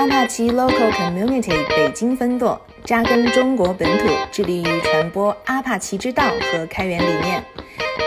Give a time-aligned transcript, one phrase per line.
[0.00, 7.44] 阿帕奇 Local Community 北京分舵，扎根中国本土，致力于传播阿帕奇之道和开源理念。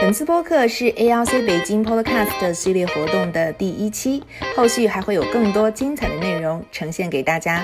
[0.02, 4.24] 本次播客是 ALC 北京 Podcast 系列活动的第一期，
[4.56, 7.64] 后续还会有更多精彩的内容呈现给大家。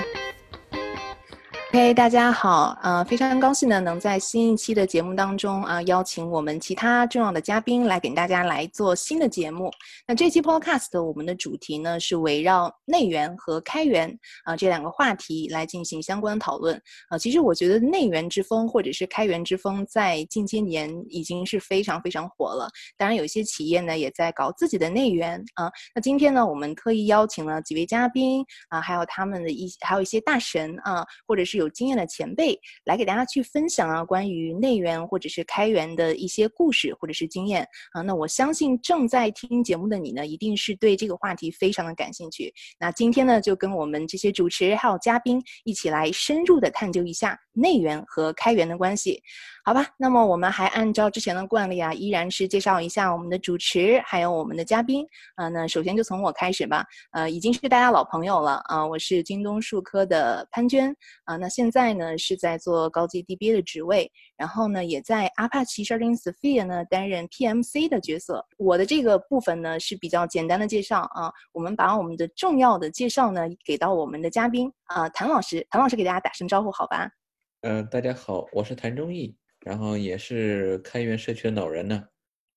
[1.72, 9.70] OK，大家好，呃，非常高兴呢，能在新一期的节目当中啊，邀请我们其他重要的嘉宾来给大家来做新的节目。
[10.04, 14.12] 那这期 Podcast 我们的主题呢是围绕内源和开源
[14.44, 16.74] 啊这两个话题来进行相关的讨论
[17.08, 17.16] 啊。
[17.16, 22.68] 其实我觉得内源之风或者是开源之风在近些年已经是非常非常火了。
[22.98, 25.70] 当然，有一些企业呢也在搞自己的内源啊。
[25.94, 31.59] 那今天呢，我们特意邀请了几位嘉宾啊，还有他们的一还有一些大神啊，或者是。
[31.60, 38.00] 有经验的前辈来给大家去分享啊，关于内源或者是开源的一些故事或者是经验啊。
[38.02, 42.52] 那我相信正在听节目的你呢，一定是对这个话题非常的感兴趣。
[42.78, 49.22] 那今天呢，就跟我们这些主持还有嘉宾一起来深入的探究一下内源和开源的关系。
[49.62, 55.48] 好吧，那么我们还按照之前的惯例啊，依然是介绍一下我们的主持，还有我们的嘉宾啊。
[55.48, 58.84] 那首先就从我开始吧，呃，已经是大家老朋友了啊。
[58.84, 60.94] 我是京东数科的潘娟
[61.24, 61.36] 啊。
[61.36, 68.44] 那现在呢是在做高级 DBA 的职位，然后呢也在 Apache Sharding Sphere 呢担任 PMC 的角色。
[68.56, 71.30] 我的这个部分呢是比较简单的介绍啊。
[71.52, 77.10] 我们把我们的重要的介绍呢给到我们的嘉宾啊，谭老师，谭老师给大家打声招呼好吧？
[77.62, 79.36] 嗯，大家好，我是谭忠义。
[79.60, 82.02] 然后也是开源社区的老人呢，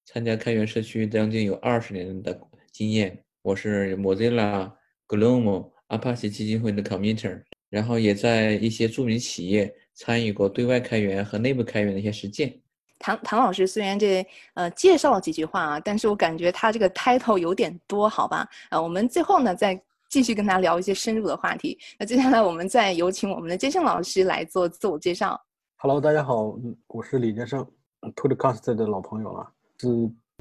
[0.05, 2.39] 参加开源社区将近有二十年的
[2.71, 3.21] 经验。
[3.41, 4.71] 我是 Mozilla、
[5.07, 12.57] Glom、Apache 基金会的 Committer，然后也在一些著名企业参与过对外开源和内部开源的一些实践。
[12.99, 18.47] 唐唐老师虽然这呃介绍了几句话啊，但是我感觉他这个 title 有点多，好吧？
[18.69, 21.77] 呃，我们最后呢再继续跟他聊一些深入的话题。
[21.99, 25.37] 那接下来我们再有请我们的杰胜老师来做自我介绍。
[25.85, 27.67] Hello，大家好，我是李建生
[28.15, 29.89] ，Podcast 的老朋友了，是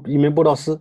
[0.05, 0.79] 一名布道师。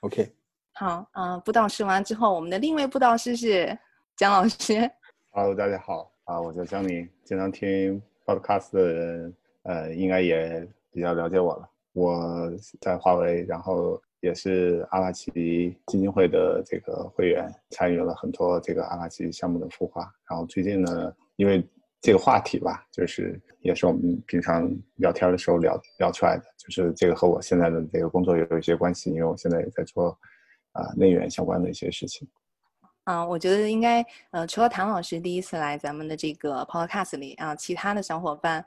[0.00, 0.34] OK，
[0.72, 3.78] 好，嗯，布道师完之后，我们的另一位布道师是
[4.16, 4.90] 姜老师。
[5.30, 11.70] Hello，大家好，啊，我叫江宁，经常听 Podcast 的人，呃，应该也比较了解我了。
[11.92, 12.50] 我
[12.80, 15.30] 在华为，然后也是阿拉奇
[15.86, 20.12] 基金会的这个会员，参与了很多这个阿拉奇项目的孵化。
[20.28, 21.64] 然后最近呢，因为
[22.04, 30.10] 这个话题吧，就是也是我们平常聊天的时候聊聊出来的，就是这个和我现在的这个工作有一些关系，因为我现在也在做
[30.72, 32.28] 啊内源相关的一些事情。
[33.04, 38.62] 啊，我觉得应该呃，除了谭老师第一次来咱们的这个 Podcast 里啊，其他的小伙伴。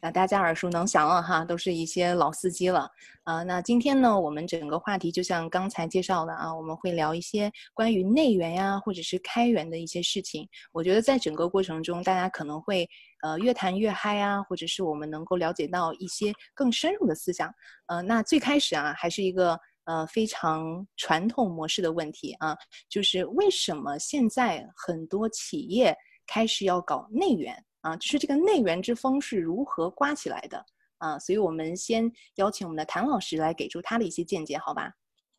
[0.00, 2.88] 那大家耳熟能详了哈，都是一些老司机了
[3.24, 3.42] 啊。
[3.42, 10.48] 那今天呢，我们整个话题就像刚才介绍的啊，我们会聊一些关于内源呀，或者是开源的一些事情。
[10.72, 12.88] 我觉得在整个过程中，大家可能会
[13.22, 17.52] 呃越谈越嗨啊，或者是我们能够了解到一些更深入的思想。
[17.86, 22.56] 呃，那最开始啊，还是一个呃非常传统模式的问题啊，
[22.88, 27.64] 就是为什么现在很多企业开始要搞内源？
[27.88, 30.62] 啊，就是这个内源之风是如何刮起来的
[30.98, 31.18] 啊？
[31.18, 34.92] 所以我们先邀请我们的谭老师来给出他的一些见解，好吧？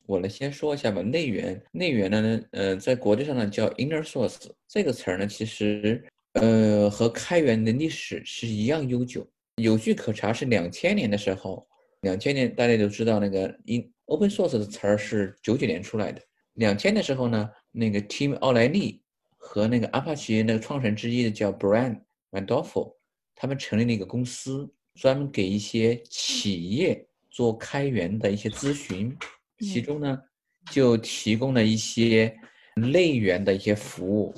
[0.08, 1.04] 我来先说一下吧。
[1.04, 9.28] 内源，内源呢，呃，在国际上呢叫 inner source 这个词儿呢，其实呃和开源的历史是一样悠久。
[9.58, 11.68] 有据可查，是两千年的时候，
[12.02, 16.20] 两千年大家都知道那个 in open source 的词儿是九九年出来的。
[16.54, 19.04] 两千的时候呢，那个 Tim 奥莱利
[19.38, 22.00] 和那个阿帕奇那个创始人之一的叫 Brian。
[22.32, 22.98] O
[23.36, 29.18] 他们成立了一个公司，专门给一些企业做开源的一些咨询，
[29.60, 30.22] 其中呢
[30.72, 32.36] 就提供了一些
[32.76, 34.34] 内源的一些服务，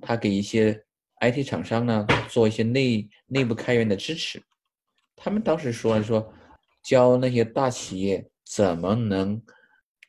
[0.00, 0.84] 他给一些
[1.20, 4.42] IT 厂商呢做一些内内部开源的支持。
[5.14, 6.32] 他们当时说说，
[6.82, 9.40] 教那些大企业怎么能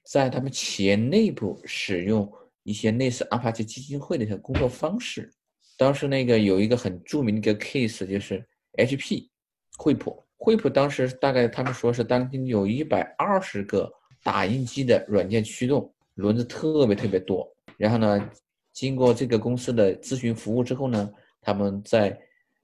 [0.03, 2.31] 在他们企业内部使用
[2.63, 5.31] 一些类似阿帕奇基金会的一些工作方式。
[5.83, 8.41] 当时那个有一个很著名的一个 case，就是
[8.77, 9.27] HP
[9.77, 10.23] 惠普。
[10.37, 13.91] 惠普当时大概他们说是当今有一百二十个
[14.23, 17.45] 打印机的软件驱动轮子特别特别多。
[17.75, 18.31] 然后呢，
[18.71, 22.17] 经过这个公司的咨询服务之后呢，他们在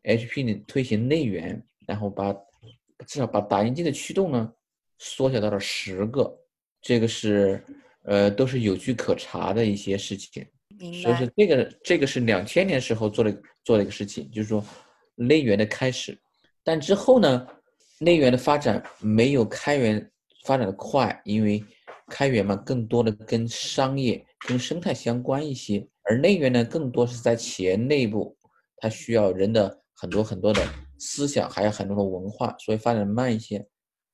[0.03, 2.31] HP 里推行内源，然后把
[3.05, 4.49] 至少把打印机的驱动呢
[4.97, 6.33] 缩小到了十个。
[6.81, 7.61] 这个是
[8.03, 10.45] 呃都是有据可查的一些事情。
[10.79, 14.63] 所以说，这个这个是两千年时候做的做的一个事情，就是说
[15.15, 16.17] 内源的开始。
[16.63, 17.45] 但之后呢，
[17.99, 20.11] 内源的发展没有开源
[20.45, 21.61] 发展的快，因为
[22.07, 28.37] 开源嘛，更多的跟商业、跟生态相关一些，而内源呢，更多是在企业内部，
[28.77, 30.61] 它需要人的很多很多的
[30.97, 33.65] 思想，还有很多的文化，所以发展慢一些。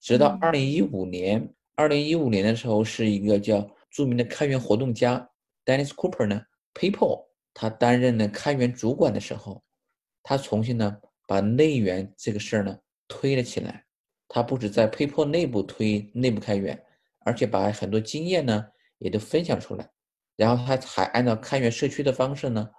[0.01, 5.29] 直到二零一五年，二零一五年的时候，是一个叫著名的开源活动家
[5.65, 6.41] Dennis Cooper 呢
[6.75, 7.25] ，PayPal
[7.55, 9.63] 他担任了开源主管的时候，
[10.21, 10.95] 他重新呢
[11.25, 12.77] 把内源这个事儿呢
[13.07, 13.83] 推了起来。
[14.27, 16.79] 他不止在 PayPal 内部推内部开源。
[17.27, 18.63] 而且把很多经验呢
[18.99, 19.89] 也都分享出来，
[20.35, 22.69] 然后他还按照开源社区的方式呢，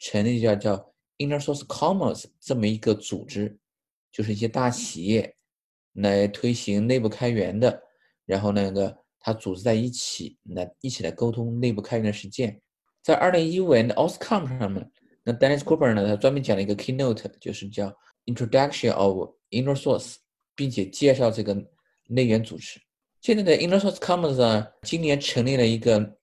[0.00, 3.56] 成立叫叫 Inner Source Commons 这么一个组织，
[4.10, 5.36] 就是一些大企业
[5.92, 7.80] 来推行内部开源的，
[8.26, 12.60] 然后那个他组织在一起来一起来沟通内部开源的实践。
[13.04, 14.90] 在二零一五年的 OSCOM 上面，
[15.22, 20.14] 那 Dennis Cooper 呢，他专门讲了一个 keynote，就是叫 Introduction of Inner Source，
[20.54, 21.54] 并且介绍这个
[22.08, 22.80] 内源组织。
[23.20, 26.16] 现在的 Inner Source Commons 呢，今年成立了一个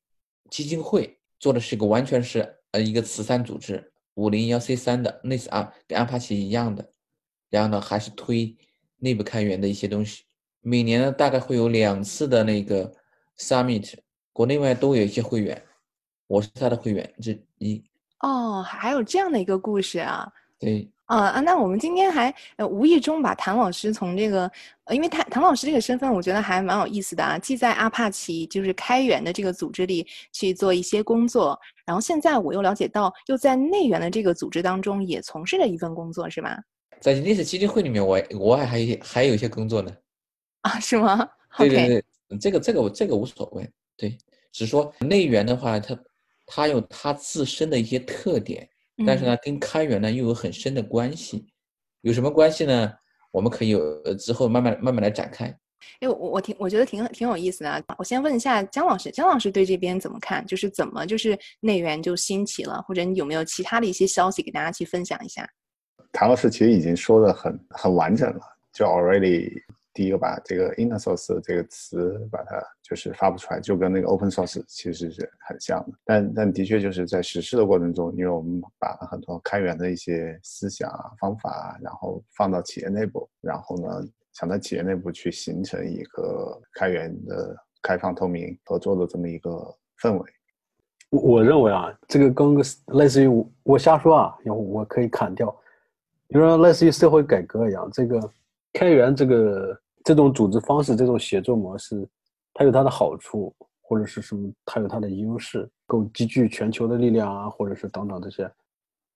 [0.50, 6.92] 基金会，做的是一个完全是呃一个慈善组织，五零幺 C 三的，类似啊跟阿帕奇一样的，
[7.52, 8.58] 然后呢还是推
[8.98, 10.24] 内部开源的一些东西，
[10.62, 12.92] 每年呢大概会有两次的那个
[13.38, 13.94] Summit，
[14.34, 15.64] 国内外都有一些会员，
[16.32, 17.84] 我是他的会员之一。
[18.22, 20.32] 哦，还有这样的一个故事啊？
[20.58, 20.90] 对。
[21.08, 21.42] 啊啊！
[21.42, 24.50] 那我们今天还呃无意中把谭老师从这个，
[24.86, 27.38] 呃，因为谭谭老师这个身份，我觉得还蛮有意思的啊。
[27.38, 36.58] 既在阿帕奇就是开源的这个组织里去做一些工作，然后现在我又了解到，又在内源的这个组织当中也从事了一份工作，是吗？
[37.02, 39.92] 在历史基金会里面，我我还还还有一些工作呢。
[40.62, 41.28] 啊，是吗？
[41.58, 41.88] 对对
[42.30, 43.70] 对，这个这个这个无所谓。
[43.98, 44.18] 对，
[44.54, 45.94] 只是说内源的话，它
[46.54, 48.68] 它有它自身的一些特点。
[49.08, 51.48] 但是呢，跟开源呢又有很深的关系，
[52.02, 52.92] 有什么关系呢？
[53.32, 55.46] 我们可以有之后慢慢慢慢来展开。
[56.02, 57.84] 哎，我我挺我觉得挺挺有意思的。
[57.98, 60.46] 我先问一下姜老师，姜老师对这边怎么看？
[60.46, 65.50] 就是怎么就是内源就兴起了，或者你有没有其他的一些消息给大家去分享一下？
[66.12, 68.42] 谭老师其实已经说的很很完整了，
[68.74, 69.50] 就 already。
[69.94, 75.98] 第一个把这个 inner source 这个词把它就是发布出来，就跟那个 open source 其实是很像的。
[76.06, 89.50] 但但的确就是在实施的过程中，因为我们把很多开源的一些思想啊、方法啊，然后放到企业内部，然后呢，想在企业内部去形成一个开源的、开放、透明、合作的这么一个
[90.02, 90.32] 氛围。
[91.10, 92.62] 我我认为啊，这个跟个
[92.94, 95.50] 类似于我瞎说啊，因为我可以砍掉，
[96.30, 98.32] 比如说类似于社会改革一样，这个。
[98.74, 102.08] 开源这个这种组织方式，这种协作模式，
[102.54, 104.52] 它有它的好处，或者是什么？
[104.66, 108.52] 它有它的优势，够集聚全球的力量啊，或者是等等这些。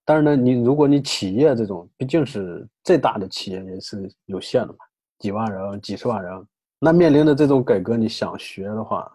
[0.03, 4.79] 但是呢，你如果你企业这种，毕竟是最大的企业也是有限的嘛，
[5.17, 6.47] 几万人、几十万人，
[6.79, 9.11] 那面临的这种改革，你想学的话，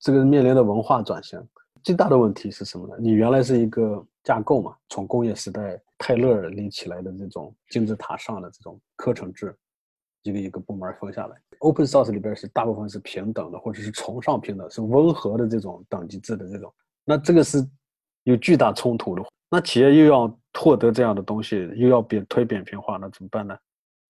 [0.00, 1.42] 这个面临的文化转型，
[1.82, 2.94] 最大的问题是什么呢？
[2.98, 9.56] 你原来是一个架构嘛，从工业时代泰勒立起来的这种金字塔上的这种课程制。
[10.24, 16.72] 一个一个部门分下来，Open Source 里边是大部分是平等的，或者是崇尚平等，是温和的这种等级制的这种。
[17.04, 17.58] 那这个是
[18.22, 19.22] 有巨大冲突的。
[19.50, 23.54] 那企业又要获得这样的东西，又要扁推扁平化，那怎么办呢？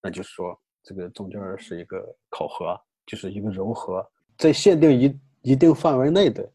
[0.00, 2.00] 那就是说，这个中间是一个
[2.30, 4.08] 考核，就是一个融合，
[4.38, 6.48] 在限定一一定范围内的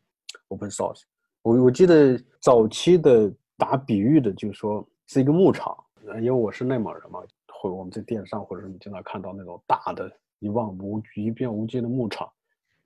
[0.48, 1.02] Open Source。
[1.42, 5.75] 我我记得早期的打比喻的，就是说是一个牧场，
[6.16, 7.20] 因为我是内蒙人嘛。
[7.62, 12.32] 或者我们在电视上，或者是你经常看到那种大的一望无一片无际的牧场，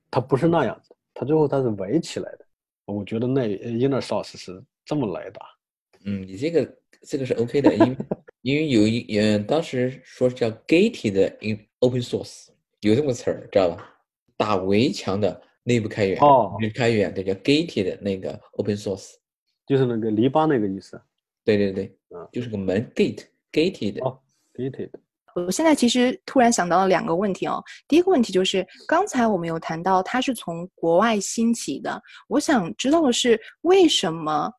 [0.09, 2.45] 它不是那样子，它最后它是围起来的。
[2.85, 5.39] 我觉得那 inner source 是这么来的。
[6.05, 7.97] 嗯，你这个这个是 OK 的，因为
[8.41, 12.47] 因为有一嗯，当时说叫 gated in open source，
[12.81, 13.95] 有这么词儿，知道吧？
[14.35, 19.13] 打围墙的内部开源哦，开源对叫 gated 那个 open source，
[19.67, 20.99] 就是那个篱笆那个意思。
[21.45, 24.03] 对对对，嗯，就是个门 gate gated。
[24.03, 24.19] 哦。
[25.35, 27.63] 我现在其实突然想到了两个问题哦。
[27.87, 34.51] 第一个问题就是，刚才我们有谈到它是从国外兴起的，我想知道的是为什么。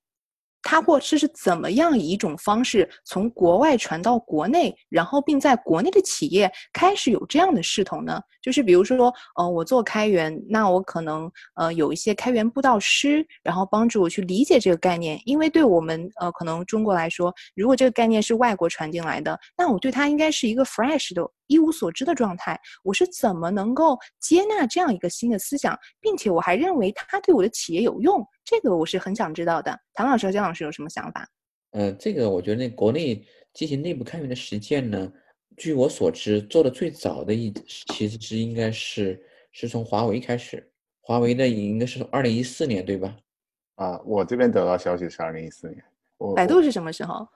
[0.64, 8.20] 它或者是怎么样以一种方式从国外传到国内，然后并在国内的企业开始有这样的势头呢？
[8.42, 15.20] 就是比如说，呃，我做开源，那我可能呃有一些开源布道师，然后帮助我去理解这个概念。
[15.24, 21.22] 因为对我们呃可能中国来说，如果这个概念是外国传进来的，那我对它应该是一个 fresh 的。
[21.46, 28.26] 一无所知的状态，我是怎么能够接纳这样一个新的思想，并且我还认为它对我的企业有用？
[28.44, 29.78] 这个我是很想知道的。
[29.92, 31.28] 唐老师和姜老师有什么想法？
[31.70, 35.12] 呃，这个我觉得那国内进行内部开源的实践呢，
[35.56, 37.52] 据我所知，做的最早的一
[37.88, 39.20] 其实是应该是
[39.52, 40.70] 是从华为开始。
[41.00, 43.14] 华为的应该是从二零一四年对吧？
[43.74, 45.84] 啊，我这边得到消息是二零一四年。
[46.16, 47.26] 我百度是什么时候？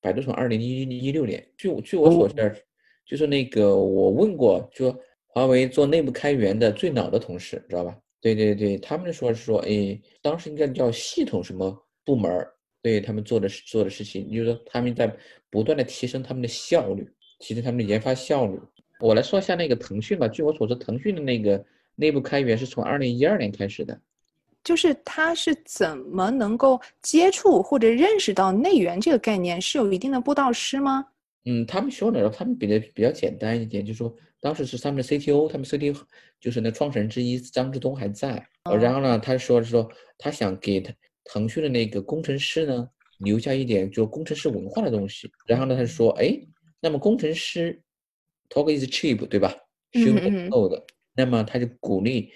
[0.00, 1.44] 百度从二零一一六年。
[1.56, 2.64] 据我据我所知，
[3.06, 4.94] 就是那个我问过，就
[5.26, 7.96] 华为做内部开源的最老的同事，知道吧？
[8.20, 15.14] 对对对，他们说是说，哎，当时应该叫系统什么部门儿，对他们做的做的事情，就是说他们在
[15.48, 17.08] 不断的提升他们的效率，
[17.38, 18.58] 提升他们的研发效率。
[18.98, 20.26] 我来说一下那个腾讯吧。
[20.26, 23.96] 据我所知，腾讯的那个内部开源是从二零一二年开始的。
[24.64, 29.60] 就是他是怎么能够接触或者认识到内源这个概念？
[29.60, 31.06] 是有一定的布道师吗？
[31.46, 35.98] 嗯，他们说的，他们比的比较简单一点，就是说当时是他们的 CTO，他们 CTO
[36.38, 38.46] 就是那创始人之一张志东还在。
[38.80, 40.92] 然后呢，他说说他想给他
[41.24, 42.88] 腾讯的那个工程师呢
[43.20, 45.30] 留下一点就工程师文化的东西。
[45.46, 46.38] 然后呢，他就说，哎，
[46.80, 47.80] 那么工程师。
[48.48, 49.52] Talk is cheap，对吧
[49.90, 50.84] ？Show the code。
[51.16, 52.30] 那么他就鼓励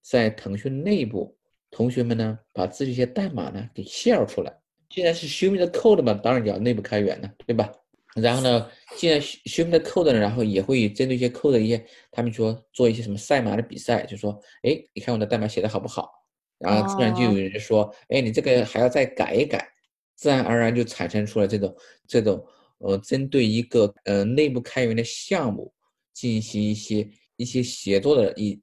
[0.00, 1.36] 在腾讯内部
[1.70, 4.50] 同学们呢，把自己一些代码呢给 share 出来。
[4.88, 7.70] 既然是 Show me the code 嘛，当然要内部开源了，对吧？
[8.16, 16.10] 然后呢，既然 Show me the code 呢，然后也会针对一些 code 一些，他们说做一些什么赛马的比赛，就说，哎，你看我的代码写的好不好？
[16.58, 19.68] 然后自然就有人说，哎，你这个还要再改一改，
[20.16, 21.74] 自然而然就产生出了这种
[22.06, 22.44] 这种。
[22.82, 25.70] 呃，针对一个呃内部开源的项目
[26.14, 28.58] 进行一些一些协作的一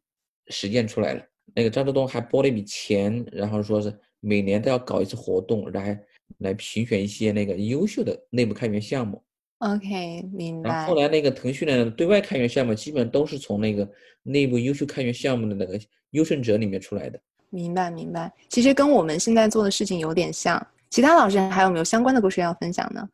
[0.48, 1.24] 实践出来了。
[1.54, 6.04] 那个张志东还拨了一笔钱，然后说是每年都要搞一次活动，来
[6.39, 9.24] 来评选一些那个优秀的内部开源项目。
[9.59, 10.69] OK，明白。
[10.69, 13.89] 然后后来那个腾讯的对外开源项目，基本都是从那个
[14.23, 15.79] 内部优秀开源项目的那个
[16.11, 17.19] 优胜者里面出来的。
[17.49, 18.31] 明白，明白。
[18.49, 20.65] 其实跟我们现在做的事情有点像。
[20.89, 23.07] 其他老师还有没有相关的故事要分享呢？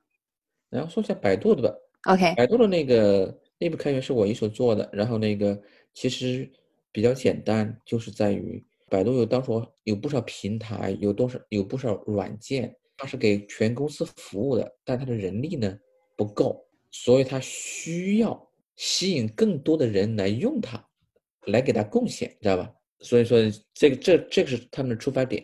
[0.69, 1.73] 然后说一下百度的吧。
[2.11, 4.87] OK，百度的那个内部开源是我一手做的。
[4.91, 5.59] 然后那个
[5.93, 6.47] 其实
[6.91, 9.49] 比较简单，就是在于百度有当时
[9.85, 15.75] 有不少平台，有多少有不少软件，它是给全公司服务的，但它的人力呢
[16.15, 20.83] 不够，所以它需要吸引更多的人来用它，
[21.47, 22.69] 来给它贡献，知道吧？
[22.99, 23.37] 所以说
[23.73, 25.43] 这个这这个是他们的出发点。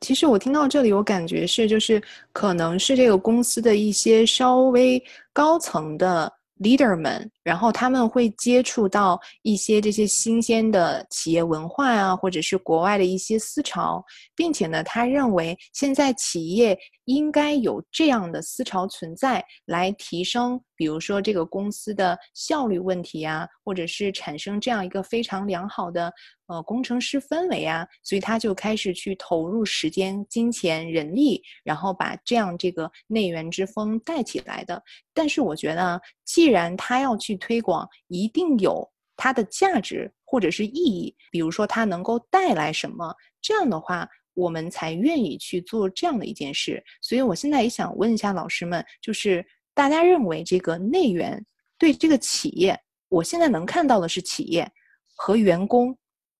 [0.00, 6.32] 其实我听到这里，我感觉是，就是可能是这个公司的一些稍微高层的。
[6.58, 26.12] leader 们，然后他们会接触到一些这些新鲜的企业文化啊，或者是国外的一些思潮，并且呢，他认为现在企业应该有这样的思潮存在，来提升，比如说这个公司的效率问题啊，或者是产生这样一个非常良好的
[26.48, 34.82] 呃工程师氛围啊，所以他就开始去投入时间、金钱、人力，然后把这样这个内源之风带起来的。
[35.14, 36.00] 但是我觉得。
[36.26, 46.82] 既然他要去推广，一定有它的价值或者是意义，比如说它能够带来什么，这样的话我们才愿意去做这样的一件事。
[47.00, 51.44] 所以我现在也想问一下老师们，就是大家认为这个内源
[51.78, 52.78] 对这个企业，
[53.08, 54.70] 我现在能看到的是企业
[55.14, 55.96] 和员工，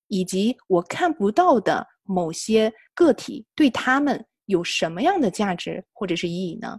[0.08, 6.78] 以及我看不到的某些个体，对他们有什么样的价值或者是意义呢？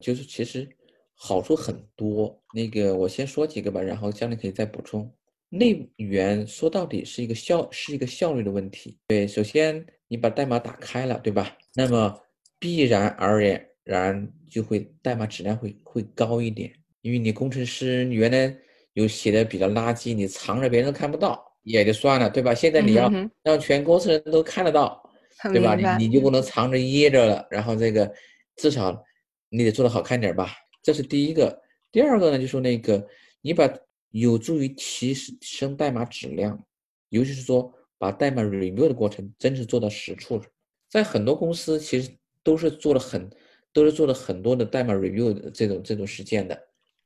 [0.00, 0.75] 就是其实。
[1.18, 5.10] 好处很多，那个我先说几个吧，然后将来可以再补充。
[5.48, 8.98] 内源说到底是一个效，是一个效率的问题。
[9.06, 11.56] 对，首先你把代码打开了，对吧？
[11.74, 12.14] 那么
[12.58, 13.40] 必然而
[13.84, 16.70] 然就会代码质量会会高一点，
[17.00, 18.54] 因为你工程师原来
[18.94, 22.52] 有写的比较垃圾，你藏着别人都看不到也就算了，对吧？
[22.54, 23.10] 现在你要
[23.42, 25.00] 让全公司人都看得到，
[25.52, 25.76] 对吧？
[25.96, 28.12] 你你就不能藏着掖着了，然后这个
[28.56, 29.00] 至少
[29.48, 30.52] 你得做的好看点吧。
[30.86, 33.04] 这是第一个，第二个呢，就说那个
[33.40, 33.68] 你把
[34.12, 36.64] 有助于提升代码质量，
[37.08, 40.40] 尤其是说把代码 review 的过程真是做到实处，
[40.88, 42.08] 在很多公司其实
[42.44, 43.28] 都是做了很
[43.72, 46.56] 都是做了很多的代码 review 的这种这种实践的，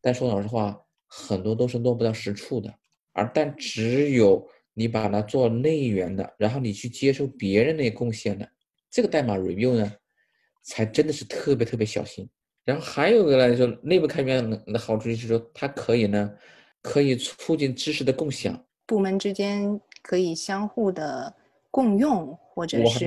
[0.03, 2.71] 但说老实话，很多都是落不到实处的，
[3.13, 8.47] 而但只有你把它做内源的，然后你去接受别人的贡献的，
[8.91, 9.91] 这个代码 review 呢，
[10.65, 12.29] 才真的是特别特别小心。
[12.71, 16.33] 然后还有个呢，就内部开源的好处就是说，它可以呢，
[16.81, 21.35] 可以促进知识的共享，部门之间可以相互的
[21.69, 23.07] 共用，或者是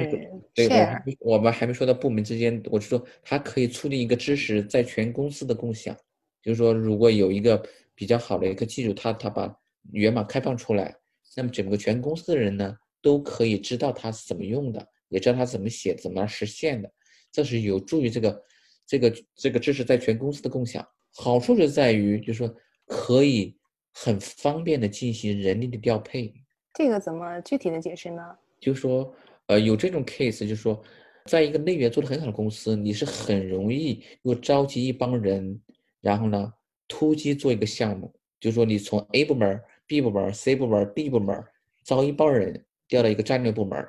[0.56, 1.02] share。
[1.22, 5.96] 我们还没说到部门之间，我是说它可以促进一个知识在全公司的共享。
[6.42, 7.66] 就是说，如果有一个
[7.96, 9.50] 比较好的一个技术，它它把
[9.94, 10.94] 源码开放出来，
[11.38, 16.92] 那么整个全公司的人呢，都可以知道它是怎么用的，也知道它怎么写，怎么实现的，
[17.32, 18.44] 这是有助于这个。
[18.86, 20.86] 这个这个知识在全公司的共享，
[21.16, 23.56] 好处就在于，就是说可以
[23.94, 26.34] 很方便的进行人力的调配。
[26.74, 28.22] 这个怎么具体的解释呢？
[28.60, 29.14] 就是说，
[29.48, 30.82] 呃，有这种 case，就是说，
[31.26, 35.62] 在一个内源做的很好的公司，你是很容易又召集一帮人，
[36.02, 36.52] 然后呢，
[36.88, 41.44] 突击做一个项目，就是说，你从 A 部门、B 部门、C 部门、D 部门
[41.84, 43.86] 招一帮人调到一个战略部门，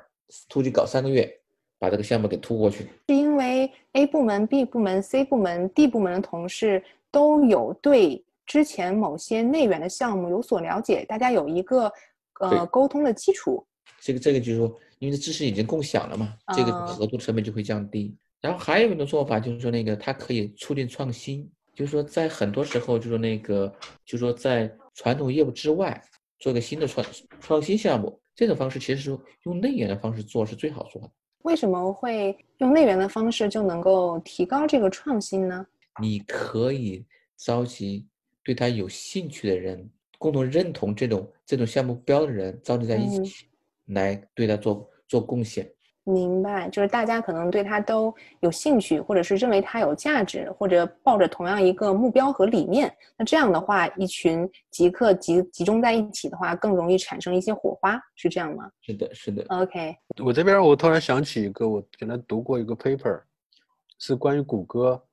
[0.49, 1.39] 突击搞三个月，
[1.79, 2.83] 把这个项目给突过去。
[3.07, 11.91] 是因为 A 部门、B 部门、C 部门、D 部门的同事都有对之前某些内源的项目有所了解，大家有一个
[12.41, 13.65] 呃沟通的基础。
[14.01, 18.13] 这个这个就是说，因为知识已经共享了嘛，这个啊合作成本就会降低。
[18.41, 23.73] 然后还有一种做法就是说，那个它可以促进创新，就是说在很多时候，就是说那个，
[24.05, 26.03] 就是说在传统业务之外
[26.37, 27.05] 做一个新的创
[27.39, 31.09] 创新项目，这种方式其实是用内源的方式做是最好做的。
[31.45, 35.65] 为什么会用内源的方式就能够提高这个创新呢？
[36.01, 37.05] 你可以
[37.37, 38.07] 召集
[38.43, 39.87] 对他有兴趣的人，
[40.17, 43.45] 共同认同这种这种项目标的人，召集在一嗯起，
[43.85, 45.71] 来对他做做贡献。
[46.07, 52.95] 明白，就是大家可能对他都有兴趣，或者是认为它有价值，或者抱着同样一个目标和理念。
[53.17, 59.43] 那这样的话，一群极客集集中在一起的话，更容易产生一些火花，是这样吗是的，是的。
[59.49, 63.19] ？OK，我这边我突然想起一个，我原来读过一个 paper，
[63.97, 65.03] 是关于谷歌。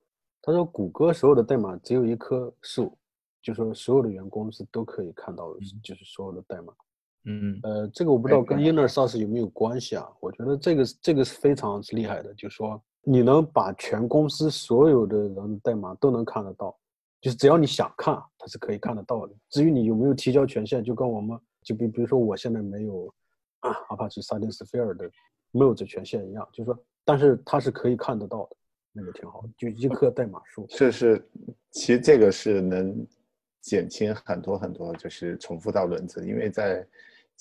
[0.43, 2.99] 他说谷歌所有的代码只有一棵树，
[3.41, 6.71] 就说所有的员工是都可以看到，就是所有的代码。
[6.73, 6.77] 嗯
[7.63, 10.09] 呃，这个我不知道跟哎 inner source 有没有关系啊？
[10.21, 16.77] 我觉得这个这个是非常厉害的，就是说你能把全公司所有的人的代码都能看得到，
[17.21, 19.35] 就是只要你想看，它是可以看得到的。
[19.51, 23.13] 至于你有没有提交权限，就跟我们就比比如说我现在没有
[23.61, 25.09] 啊 Apache Sardine Sphere 的
[25.53, 28.57] 没有这权限一样，就是说，但是它是可以看得到的，
[28.93, 30.67] 那个挺好的，就一棵代码树。
[30.69, 31.25] 这是
[31.71, 33.07] 其实这个是能
[33.61, 36.85] 减轻很多很多就是重复到轮子，因为在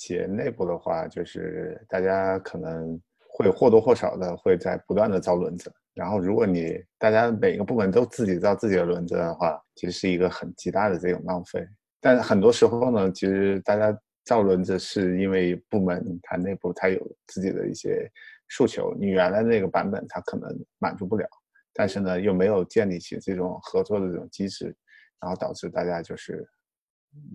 [0.01, 11.63] 企业内部的话，就是大家可能会或多或少的会在不断的造轮子，然后如果你大家每个部门都自己造自己的轮子的话，其实是一个很极大的这种浪费。
[11.99, 18.09] 但很多时候呢，其实大家造轮子是因为部门它内部它有自己的一些
[18.49, 21.27] 诉求，你原来那个版本它可能满足不了。
[21.73, 24.75] 但是呢，又没有建立起这种合作的这种机制，
[25.21, 26.43] 然后导致大家就是，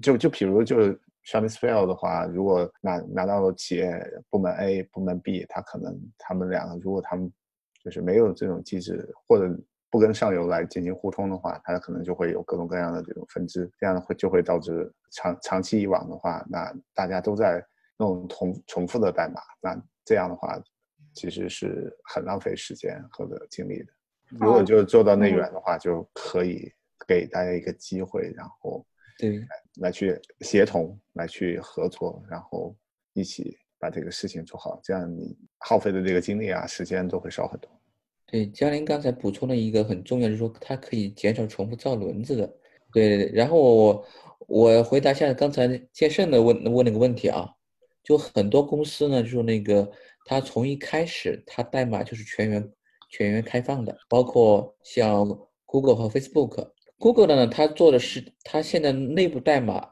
[0.03, 0.93] 就就比如就
[1.27, 7.31] 是 s h a m i s f i l 的话，如果拿拿到了企业部门 A、部门 B，他可能他们两个如果他们
[7.83, 9.53] 就是没有这种机制，或者
[9.91, 17.61] 不跟上游来进行互通的话，它可能就会有各种各样的这种分支，这样会就会导致长长期以往的话，那大家都在
[17.97, 20.57] 弄重重复的代码，那这样的话
[21.13, 23.93] 其实是很浪费时间和精力的。
[24.31, 26.73] 如果就做到内源的话，就可以
[27.07, 28.85] 给大家一个机会，然后
[29.19, 29.41] 对，
[29.81, 32.77] 来去协同，来去合作，然后
[33.15, 37.71] 一起把这个事情做好，这样你耗费的这个精力啊、时间都会少很多。
[38.27, 42.47] 对，嘉玲刚才补充了一个很重要，就是说它可以减少重复造轮子的。
[42.93, 44.07] 对对对，然后我
[44.49, 47.49] 我回答一下刚才建胜的问问那个问题啊，
[48.03, 49.91] 就很多公司呢，就是那个
[50.27, 52.73] 它从一开始它代码就是全员
[53.09, 55.27] 全员开放的，包括像
[55.65, 56.71] Google 和 Facebook。
[56.99, 59.89] Google 的呢，它做的是它现在内部代码，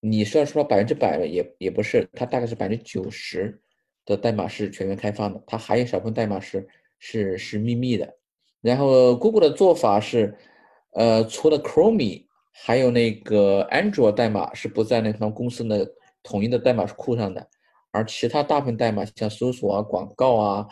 [0.00, 3.60] 你虽然说百分之百也也不是，它大概是百分之九十
[4.04, 6.66] 的代码是全员开放的，它还有小部分代码是
[6.98, 8.16] 是是秘密的。
[8.60, 10.36] 然后 Google 的做法是，
[10.92, 15.90] 呃，除了 Chrome 还有那个 Android 代码是不在那方公司的
[16.22, 17.48] 统一的代码库上的，
[17.90, 20.66] 而其他大部分代码像搜索啊、广告啊，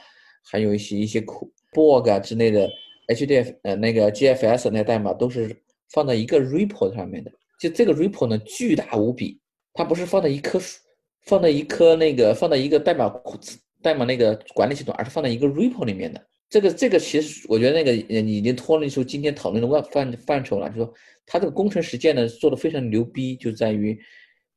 [0.44, 2.68] 还有一些一些库 b o g 啊之类的
[3.08, 5.56] HDF 呃那个 GFS 那代码都是
[5.92, 7.30] 放在一个 repo 上面的。
[7.58, 9.38] 就这个 repo 呢巨大无比，
[9.74, 10.78] 它不是放在一棵树，
[11.26, 13.38] 放在一棵那个放在一个代码库
[13.82, 16.26] 代码那个管理系统，而是放在一个 repo 里面的。
[16.48, 23.96] 这个这个其实我觉得那个已经脱离出今天讨论的范范范畴了，就说它这个工程实践呢做的非常牛逼，就在于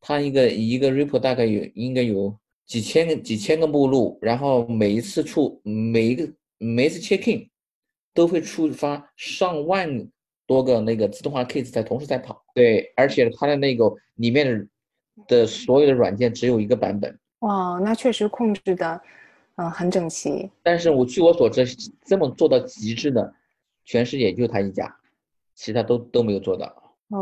[0.01, 7.47] 它一个一个 repo 大概有应该有几千个几千个目录，然后每一次触每一个每一次 check in
[8.13, 10.09] 都会触发上万
[10.45, 14.67] 多个那个自动化 case 在同时在跑，对，而且它的那个里面的
[15.27, 17.17] 的所有的软件只有一个版本。
[17.39, 19.01] 哇，那确实控制的，
[19.55, 20.49] 嗯、很整齐。
[20.61, 21.65] 但是我据我所知，
[22.05, 23.33] 这么做到极致的，
[23.85, 24.93] 全世界就他一家，
[25.55, 26.73] 其他都都没有做到，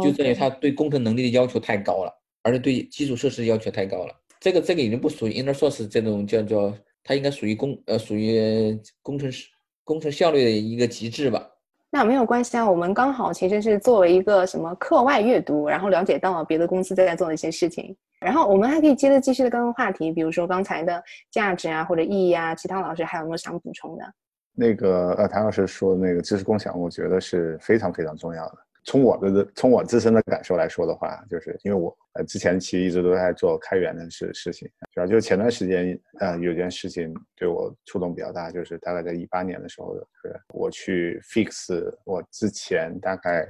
[0.02, 4.14] 就在于他对工程能力的要求太高了，而且对基础设施要求太高了。
[4.40, 9.48] 这个这个已经不属于 inner source 这种叫叫，它应该属于工呃属于工程师
[9.84, 11.48] 工程效率的一个极致吧。
[11.94, 17.94] 那没有关系啊，我们刚好其实是作为一个什么课外阅读，然后了解到别的公司在做的一些事情。
[18.22, 24.06] 然后我们还可以接着继续的刚刚话题，比如说刚才的价值啊或者意义啊，其他老师还有没有想补充的？
[24.54, 28.58] 那个呃，谭老师说的那个知识共享，我觉得是非常非常重要的。
[28.84, 43.48] 从我的从我自身的感受来说的话，就是因为我呃之前其实一直都在做开源的事事情，主要就是前段时间呃有件事情对我触动比较大，就是大概在一八年的时候，就是我去 fix 我之前大概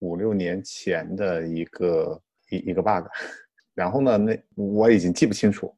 [0.00, 3.06] 五六年前的一个一一个 bug，
[3.74, 5.74] 然后呢，那我已经记不清楚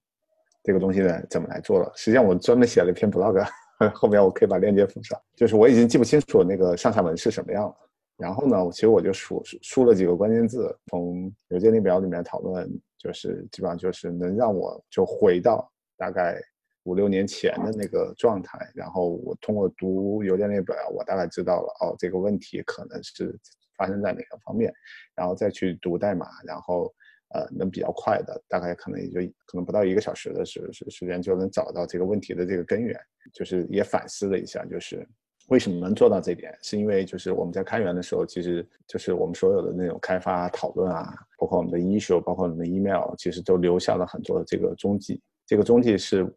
[0.63, 1.93] 这个东西呢怎么来做了。
[1.97, 3.45] 实际上我专门写了一篇 blog，
[3.93, 7.77] 后面我可以把链接附上，就是我已经记不清楚那个上下文是什么样了。
[8.19, 16.41] 然后呢，其实我就输输了几个关键字，从邮件列表里面讨论，就是基本上就是能让我就回到大概
[16.85, 18.59] 五六年前的那个状态。
[18.75, 23.39] 然后我通过读邮件列表，我大概知道了哦，这个问题可能是
[23.77, 24.73] 发生在哪个方面，
[25.15, 26.91] 然后再去读代码，然后
[27.35, 32.99] 呃能比较快的，大概可能也就可能不到一个小时的时时时间就能找到这个问题的这个根源。
[33.35, 35.07] 就是也反思了一下，就是。
[35.47, 36.53] 为什么能做到这点？
[36.61, 45.23] 是因为就是我们在开源的时候，其实就是我们所有的那种开发讨论啊，包括我们的 issue，包括我们的 email，其实都留下了很多的这个踪迹。
[45.47, 46.37] 这个踪迹是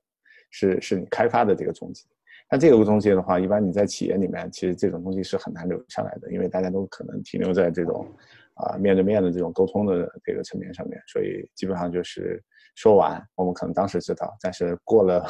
[0.52, 2.06] 是是你开发的这个踪迹。
[2.52, 8.08] 那这个踪迹的话，一般你在企业里面，其实这种东西是很难留下来的，因为大家都可能停留在这种
[8.54, 12.40] 啊面对面的这种沟通的这个层面上面，所以基本上就是
[12.76, 15.26] 说完，我们可能当时知道，但是过了。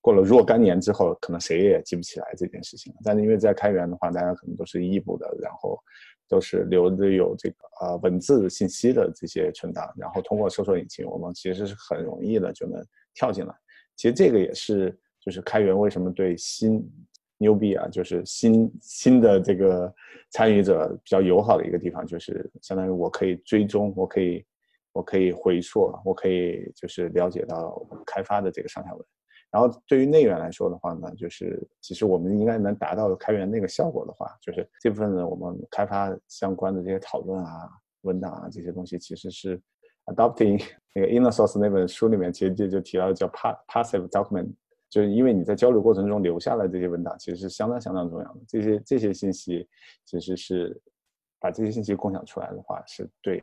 [0.00, 3.00] 过了若干年之后，可能谁也记不起来这件事情了。
[3.04, 5.78] 但是因为在开源的话，大家可能都是异步的，然后
[6.28, 12.82] 都是留着有这个呃文字信息的这些存档，然后通过搜索引擎，我们其实是很容易的就能
[13.14, 13.54] 跳进来。
[13.96, 16.88] 其实这个也是就是开源为什么对新
[17.36, 19.92] 牛逼啊，就是新新的这个
[20.30, 24.44] 参与者比较友好的一个地方，就是相当于我可以追踪，我可以
[24.92, 29.04] 我可以回溯，我可以就是了解到开发的这个上下文。
[29.50, 37.70] 然后对于内源来说的话呢，就是其实我们应该能达到开源那个效果的话，就是这部分呢，我们开发相关的这些讨论啊、
[38.02, 39.58] 文档啊这些东西，其实是
[40.04, 40.62] adopting
[40.94, 44.52] 那个 inner source 那本书里面其实就就提到的叫 passive document，
[44.90, 48.40] 就是因为你在交流过程中留下来这些文档，其实是相当相当重要的。
[48.46, 49.66] 这些这些信息
[50.04, 50.78] 其实是
[51.40, 53.42] 把这些信息共享出来的话，是对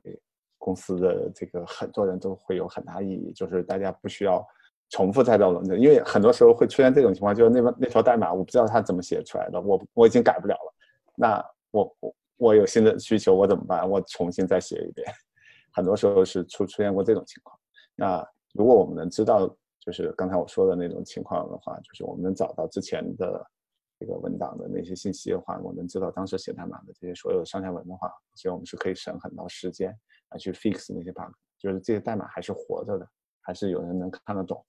[0.59, 4.45] 公司的这个很多人都会有很大意义，就是大家不需要。
[4.89, 10.73] 重复再造文字，因为很多时候会出现这种情况，就是那那条代码我不知道它怎么写出来的，我我已经改不了了。
[11.15, 13.89] 那我我我有新的需求，我怎么办？
[13.89, 15.07] 我重新再写一遍。
[15.73, 17.57] 很多时候是出出现过这种情况。
[17.95, 19.47] 那如果我们能知道，
[19.79, 23.45] 就是刚才我说的那种情况的话，就是我们能找到之前的
[23.99, 29.93] 这个文档的那些信息的话，我能知道当时写代码的这些所有上下文的话，其实我们是可以省很多时间
[30.29, 33.07] 来去 fix 那些 bug，就是这些代码还是活着的，
[33.41, 34.65] 还是有人能看得懂。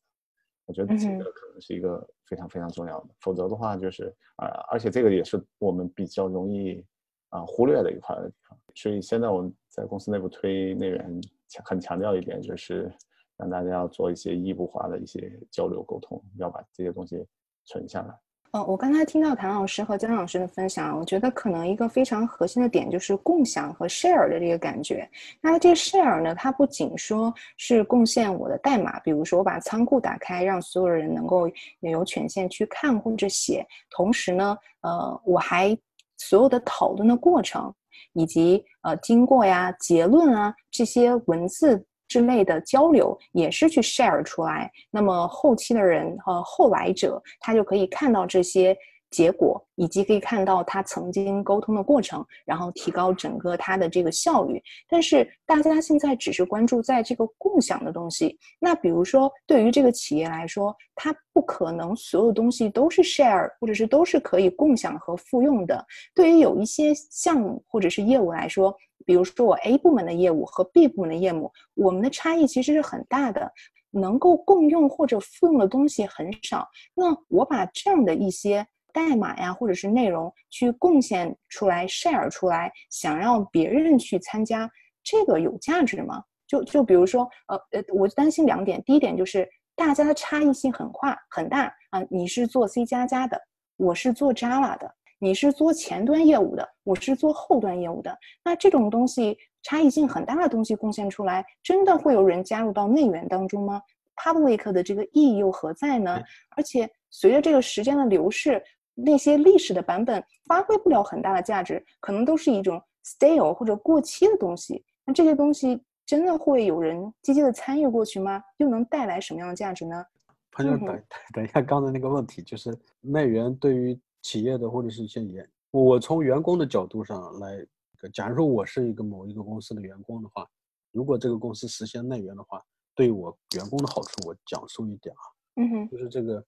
[0.67, 6.85] 我觉得这个可能是一个非常非常重要的，否则的话就是啊，而且这个也是我们比较容易
[7.31, 8.59] 啊忽略的一块的地方。
[8.75, 11.21] 所以现在我们在公司内部推内源，
[11.65, 12.93] 很强调一点，就是
[13.37, 17.25] 让大家要做一些异步化的一些交流沟通，要把这些东西
[17.65, 18.19] 存下来。
[18.57, 25.07] 呃，我刚才听到谭老师和姜老师的分享，我觉得可能一个非常核心的点就是共享和 share 的这个感觉。
[25.43, 31.47] 那这个 share 呢，它不仅说是贡献我的代码，比如说我把仓库打开，让所有人能够
[31.81, 35.77] 有权限去看或者写，同时呢，呃，我还
[36.17, 37.71] 所有的讨论的过程，
[38.15, 41.85] 以及呃经过呀、结论啊这些文字。
[42.09, 48.77] 之类的交流也是去 share 出来，那么后期的人和后来者，他就可以看到这些
[49.11, 54.63] 结果，以及可以看到他曾经沟通的过程，然后提高整个他的这个效率。
[54.89, 65.85] 但是大家现在只是关注在这个共享的东西，那比如说对于这个企业来说，它不可能所有东西都是 share，或者是都是可以共享和复用的。
[66.15, 73.51] 对于有一些项目或者是业务来说，比如说我 A 部门的业务和 B 部门的业务，我们的差异其实是很大的，
[73.91, 76.67] 能够共用或者复用的东西很少。
[76.95, 78.67] 那我把这样的一些
[78.97, 84.71] 代码呀，或者是内容去贡献出来、share 出来，想让别人去参加，
[85.05, 86.25] 这个有价值吗？
[86.47, 93.39] 就就比如说，呃呃，我担心两点，第一点就是大家的差异性很跨很大啊，你是做 C 加加的，
[93.77, 94.91] 我是做 Java 的。
[95.19, 103.81] 你是做前端业务的，我是做后端业务的，那这种东西差异性很大的东西贡献出来，真的会有人加入到内源当中吗
[104.15, 106.23] ？Public 的这个意义又何在呢？
[106.55, 108.63] 而且随着这个时间的流逝，
[108.97, 114.85] 那些历史的版本发挥不了很大的价值，可能都是一种 stale 或者过期的东西。
[115.05, 118.43] 那这些东西真的会有人积极的参与过去吗？
[118.57, 120.05] 又能带来什么样的价值呢？
[120.51, 121.03] 朋友，等
[121.35, 127.65] 等一下，刚才那个问题就是内源对于企业的或者是一些员，我从员工的角度上来，
[128.13, 130.49] 假如说我是一个某一个公司的员工的话，
[130.93, 132.63] 如果这个公司实现内源的话，
[132.95, 135.25] 对我员工的好处，我讲述一点啊，
[135.57, 136.43] 嗯哼，就是这个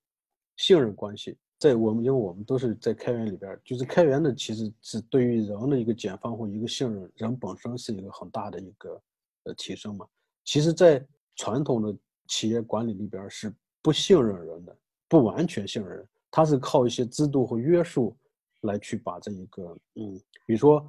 [0.57, 9.03] 信任关系，在我们因为我们都是在开源里边，就是开源的其实是对于人的一个解放或一个信任，人本身是一个很大的一个
[9.45, 10.07] 呃提升嘛。
[10.45, 11.05] 其实，在
[11.37, 13.55] 传统的企业管理里边是。
[13.81, 14.77] 不信任人的，
[15.09, 18.15] 不完全信任人，他是靠一些制度和约束
[18.63, 20.85] 来去把这一个，嗯，比如说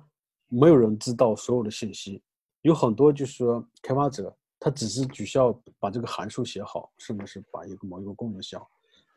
[0.48, 2.22] 没有人知道所有的信息，
[2.64, 8.70] 有很多就是说开发者他只是只需要把这个函数写好，甚至是把一个某一个功能写好。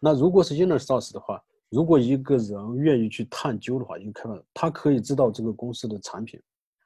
[0.05, 6.41] 那如果是 inner source 的话，如果一个人愿意去探究的话，一个开发者他可以知道这个公司的产品，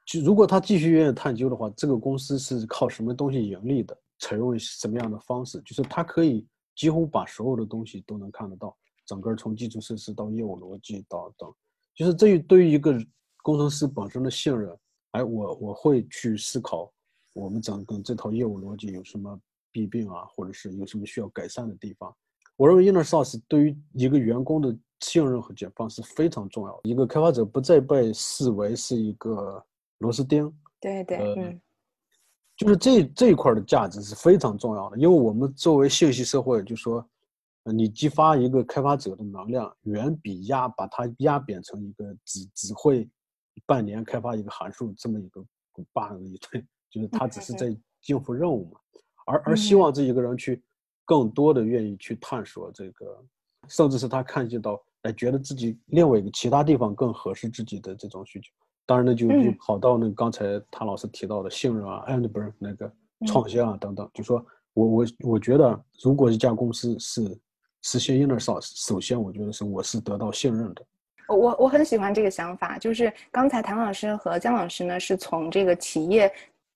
[0.05, 6.47] 就如果他继续愿意探究的话，这个公司是靠什么东西盈利的，采用什么样的方式，就是他可以。
[6.77, 8.77] 几乎把所有的东西都能看得到，
[9.07, 11.51] 整个从基础设施到业务逻辑到等，
[11.95, 12.95] 就是这于对于一个
[13.41, 14.77] 工程师本身的信任，
[15.13, 16.93] 哎，我我会去思考
[17.33, 22.15] 我们整个这套业务逻辑有什么弊病啊，或者是有什么需要改善的地方。
[22.57, 26.89] 我认为 inner source 对于一个员工的信任和解放是非常重要的。
[26.89, 29.63] 一个开发者不再被视为是一个
[29.99, 30.51] 螺丝钉。
[30.81, 31.61] 对对，嗯。
[32.55, 37.07] 就是这这一块的价值是非常重要的，因为我们作为信息社会，就说，
[37.65, 43.07] 你激发一个开发者的能量，远比压把它压扁成一个只只会
[43.67, 45.39] 半年开发一个函数这么一个
[45.93, 47.67] bug 一堆，就是他只是在
[48.07, 48.79] 应付任务嘛，
[49.27, 50.59] 而而希望这一个人去
[51.07, 53.17] 更多的愿意去探索这个，
[53.69, 58.51] 甚至是他看见到，哎，觉得自己另外一个其他地方更合适自己的这种需求。
[58.85, 62.91] 当然呢，就就跑到那刚才谭老师提到的信任啊，and 不是那个
[63.25, 67.23] 创新啊等等，就说我我我觉得，如果一家公司是
[67.83, 70.85] 实现 inner source，首先我觉得是我是得到信任的。
[71.29, 76.29] 我我很喜欢这个想法，就是刚才谭老师和姜老师呢是从这个企业。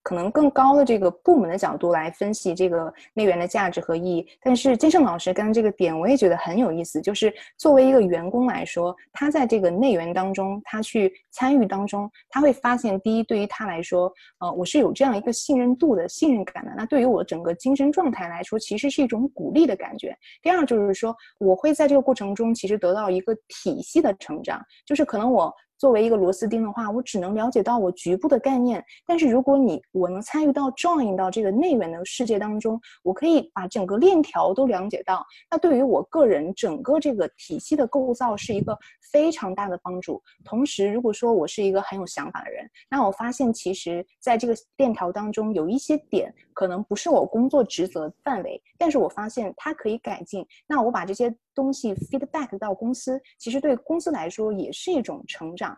[0.04, 20.16] 可能更高的这个部门的角度来分析这个内源的价值和意义，但是金盛老师刚刚这个点我也觉得很有意思，就是作为一个员工来说，他在这个内源当中，他去参与当中，他会发现，第一，对于他来说，呃，我是有这样一个信任度的信任感的，那对于我整个精神状态来说，其实是一种鼓励的感觉。
[20.42, 25.54] 第二就是说，我会在这个过程中其实得到一个体系的成长，就是可能我。
[25.82, 28.86] 作为一个螺丝钉的话，我只能了解到我局部的概念。
[29.04, 35.26] 但是如果你我能参与到 join 到这个内源的世界当中，我可以把整个链条都了解到。
[35.50, 38.78] 那对于我个人整个这个体系的构造是一个
[39.12, 40.22] 非常大的帮助。
[40.46, 50.46] 同时，如果说我是一个很有想法的人，那我发现其实在这个链条当中有一些点可能不是我工作职责范围，但是我发现它可以改进。
[50.68, 51.36] 那我把这些。
[51.54, 55.78] 东西 feedback 到公司，其实对公司来说也是一种成长。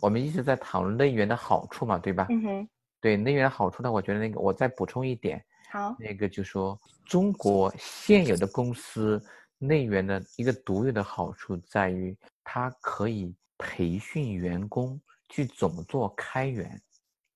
[0.00, 2.26] 我们一直在讨论内源的好处嘛，对吧？
[2.30, 2.68] 嗯哼。
[3.00, 5.42] 对内源的好处呢，我觉得那个我再补充一点。
[5.70, 5.94] 好。
[5.98, 9.22] 那个就说中国现有的公司
[9.58, 16.80] 内源的一个独有的好处在于，它可以培训员工去怎么做开源。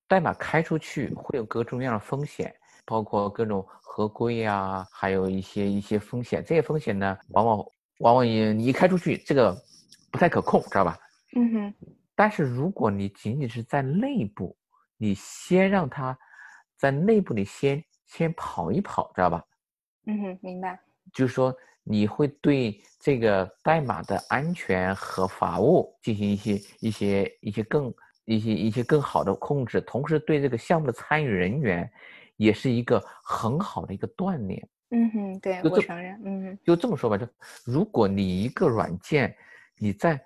[0.07, 6.43] 代码开出去会有各种各样的风险，包括各种合规呀，还有一些一些风险。
[6.45, 7.65] 这些风险呢，往往。
[7.99, 9.55] 往往你你开出去这个
[10.11, 10.97] 不太可控，知道吧？
[11.35, 11.73] 嗯哼。
[12.15, 14.55] 但是如果你仅仅是在内部，
[14.97, 16.17] 你先让他
[16.77, 19.43] 在内部你先先跑一跑，知道吧？
[20.07, 20.79] 嗯哼，明白。
[21.13, 27.93] 就是说你会对这个代码的安全和法务进行一些一些一些更
[28.25, 31.91] 一些一些更好的控制，同时对这个项目的参与人员
[32.37, 34.67] 也是一个很好的一个锻炼。
[34.95, 37.27] 嗯哼，对我承认，嗯哼，就这么说吧，就
[37.65, 39.35] 如果你一个软件，
[39.77, 40.17] 你在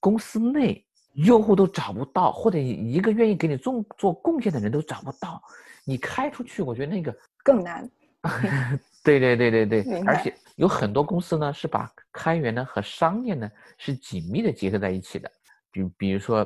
[0.00, 5.40] 公司内用户都找不到，或者一个愿意给你做做贡献的人都找不到，
[5.84, 7.88] 你开出去，我觉得那个更难。
[9.04, 15.30] 对对对对对，而且有很多公司呢是把开源呢和商业呢是紧密的结合在一起的，
[15.70, 16.44] 比比如说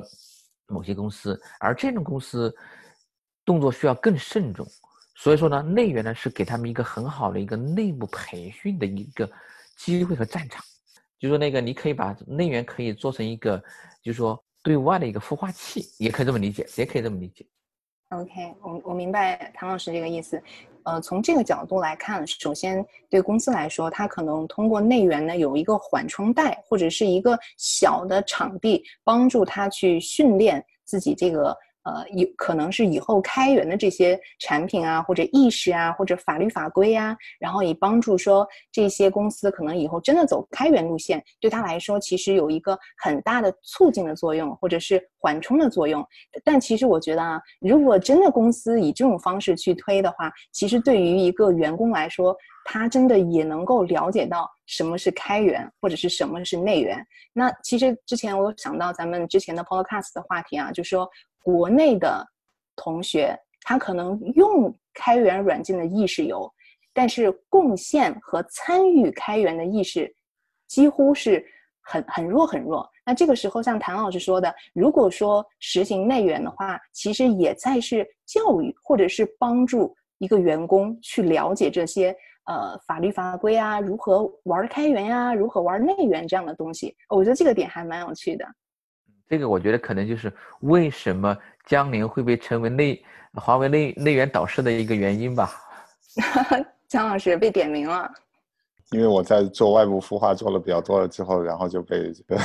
[0.67, 2.55] 某些公司，而这种公司
[3.43, 4.65] 动作需要更慎重。
[5.15, 9.29] 所以说呢，内源呢是给他们一个很好的一个内部培训的一个
[9.77, 10.63] 机会和战场。
[11.19, 13.57] 就说那个，你可以把内源可以做成一个，
[14.01, 17.45] 就是说对外的一个孵化器，也可以这么理解，也可以这么理解。
[18.09, 20.41] OK，我我明白唐老师这个意思。
[20.83, 31.55] 呃，从这个角度来看，首先对公司来说，它可能通过内源呢有一个缓冲带，或者是一个小的场地，帮助他去训练自己这个。
[31.83, 46.05] 呃，有可能是以后开源的这些产品啊，或者意识啊，或者法律法规啊，然后以帮助说这些公司可能以后真的走开源路线，对他来说其实有一个很大的促进的作用，或者是缓冲的作用。
[46.45, 57.05] 但其实我觉得啊，如果真的公司以这种方式去推的话，其实对于一个员工来说，他真的也能够了解到什么是开源，或者是什么是内源。
[57.33, 61.05] 那其实之前我想到咱们之前的 Podcast 的话题啊，就说。
[61.43, 62.25] 国内的
[62.75, 66.51] 同学，他可能用开源软件的意识有，
[66.93, 70.11] 但是贡献和参与开源的意识
[70.67, 71.45] 几乎是
[71.81, 72.89] 很很弱很弱。
[73.05, 86.95] 那这个时候，像谭老师说的，如果说实行内源的话，其实也在是教育或者是帮助一个员工去了解这些呃法律法规啊，如何玩开源呀，如何玩内源这样的东西。
[87.09, 88.45] 我觉得这个点还蛮有趣的。
[89.29, 90.31] 这个我觉得可能就是
[90.61, 95.51] 为什么江宁会被称为内华为内内源导师的一个原因吧。
[96.87, 98.11] 江老师被点名了，
[98.91, 102.39] 因为我在做外部孵化做了比较多了之后，然后就被这个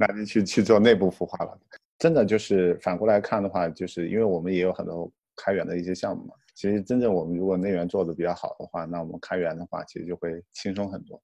[0.00, 1.56] 拿进去去做内部孵化了。
[1.98, 6.34] 真的就是反过来看的话，就是因为我们也有很多开源的一些项目嘛。
[6.56, 11.22] 其实真正我们如果内源做的比较好的话，那我们开源的话其实就会轻松很多。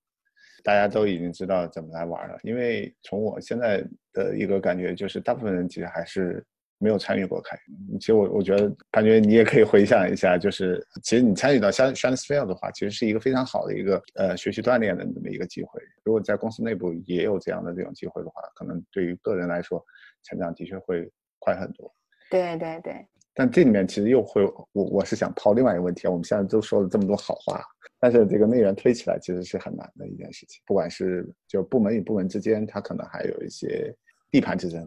[0.63, 6.45] 大家都已经知道怎么来玩了，因为从我现在的一个感觉，就是大部分人其实还是
[6.79, 7.57] 没有参与过开
[7.89, 7.99] 源。
[7.99, 15.81] 其实我我觉得，感觉你也可以回想一下，就是其实你参与到 s h a n s f i e l 的话，其实是一个非常好的一个呃学习锻炼的这么一个机会。
[16.05, 19.85] 如果在公司内部也有这样的这种机会的话，可能对于个人来说，
[20.25, 21.93] 成长的确会快很多。
[22.31, 23.07] 对对对。
[23.35, 26.11] 但这里面其实又会，我我是想抛另外一个问题啊。
[26.11, 27.65] 我们现在都说了这么多好话，
[28.03, 30.61] 但是这个内源推起来其实是很难的一件事情。
[30.67, 33.95] 不管是就部门与部门之间，它可能还有一些
[34.29, 34.85] 地盘之争。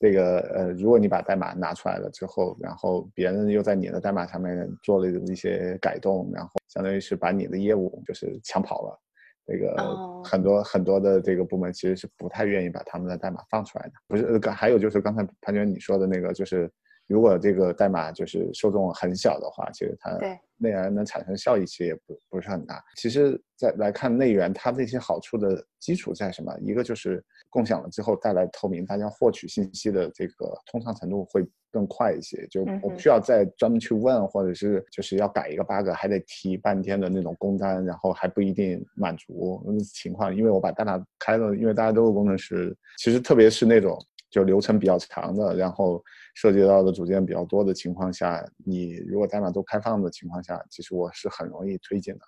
[0.00, 9.00] 这个呃，如果你把代码拿出来了之后，然后别人又在你的代码上面做了一些改动，然后相当于是把你的业务就是抢跑了。
[9.46, 13.92] 这个很多很多的这个部门其实是不太愿意把他们的代码放出来的。
[14.08, 16.68] 不是，还有就是刚才潘娟你说的那个就是。
[17.08, 20.10] 如果这个代码就是受众很小的话，其实它
[20.58, 22.84] 内源能产生效益其实也不不是很大。
[22.96, 26.54] 其实再来看内源，它这些好处的基础在什么？
[26.60, 32.46] 一个就是共享了之后带来透明，大家获取信息的这个通畅程度会更快一些。
[32.48, 40.36] 就我不需要再专门去问，或者是就是要改一个 bug 还得提半天的那种工单，然后还不一定满足情况。
[40.36, 43.96] 因为我把代码开了，因为大家都是工程师，其实特别是那种
[44.28, 46.04] 就流程比较长的，然后。
[46.40, 52.20] 涉及到的组件比较多的情况下，你如果代码都开放的情况下，其实我是很容易推进的。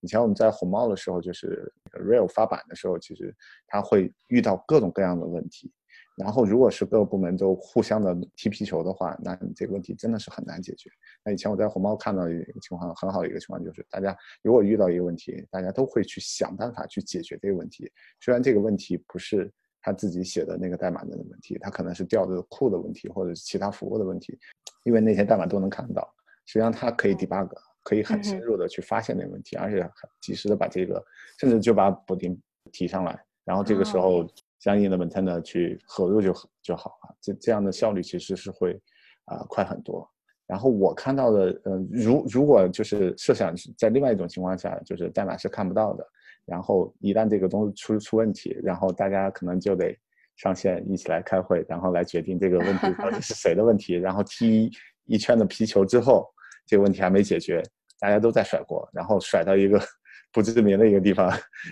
[0.00, 3.34] 以前我们在红帽的时候，就是 Rail 发版的时候，其实
[3.66, 5.70] 它会遇到各种各样的问题。
[6.16, 10.88] 然后如果是各个部门都互相的踢皮球的话，那你这个问题真的是很难解决。
[11.22, 17.86] 那以前我在红帽看到一个情况，很好的一个情况就是，大家如果遇到一个问题，大家都会去想办法去解决这个问题。
[18.18, 19.52] 虽然这个问题不是。
[19.88, 24.38] 他自己写的那个代码的问题，他可能是调的库的问题，或者是其他服务的问题，
[24.84, 26.06] 因为那些代码都能看到。
[26.44, 27.48] 实际上，他可以 debug，
[27.82, 31.02] 可以很深入的去发现那个问题，而且很及时的把这个，
[31.40, 32.38] 甚至就把补丁
[32.70, 34.26] 提上来，然后这个时候
[34.58, 37.16] 相应的 maintainer 去合入就就好了。
[37.22, 38.78] 这这样的效率其实是会
[39.24, 40.06] 啊快很多。
[40.46, 46.06] 然后我看到的，呃，如如果就是设想在另外一种情况下，就是代码是看不到的。
[46.48, 49.94] 然后一旦这个东西出出问题，然后大家可能就得
[50.36, 53.94] 上线一起来开会，然后来决定这个问题到底是谁的问题。
[53.94, 54.70] 然后踢
[55.04, 56.26] 一圈的皮球之后，
[56.66, 57.62] 这个问题还没解决，
[58.00, 59.78] 大家都在甩锅，然后甩到一个
[60.32, 61.30] 不知名的一个地方，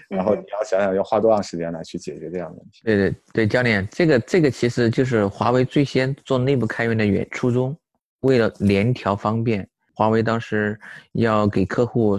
[0.09, 2.81] 然后你要想想要花多长时间来去解决这样的问题。
[2.85, 7.75] 对对对，教练，这个这个其实就是华为最先做内部开源的原初衷，
[8.21, 10.79] 为了联调方便，华为当时
[11.13, 12.19] 要给客户。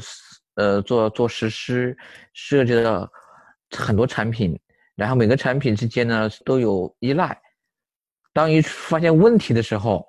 [0.58, 1.96] 呃，做做实施，
[2.34, 3.08] 涉及到
[3.72, 4.60] 很多产品，
[4.96, 7.40] 然后每个产品之间呢都有依赖。
[8.34, 10.04] 当一发现问题的时候，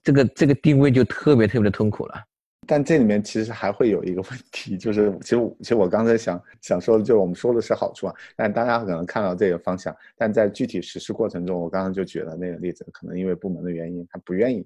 [0.00, 2.24] 这个这个定位就特别特别的痛苦了。
[2.68, 14.64] 但这里面其实还会有一个问题，就是其实其实我刚才想想说的，就是我们说的是好处啊，但大家可能看到这个方向，但在具体实施过程中，我刚刚就举了那个例子，可能因为部门的原因，他不愿意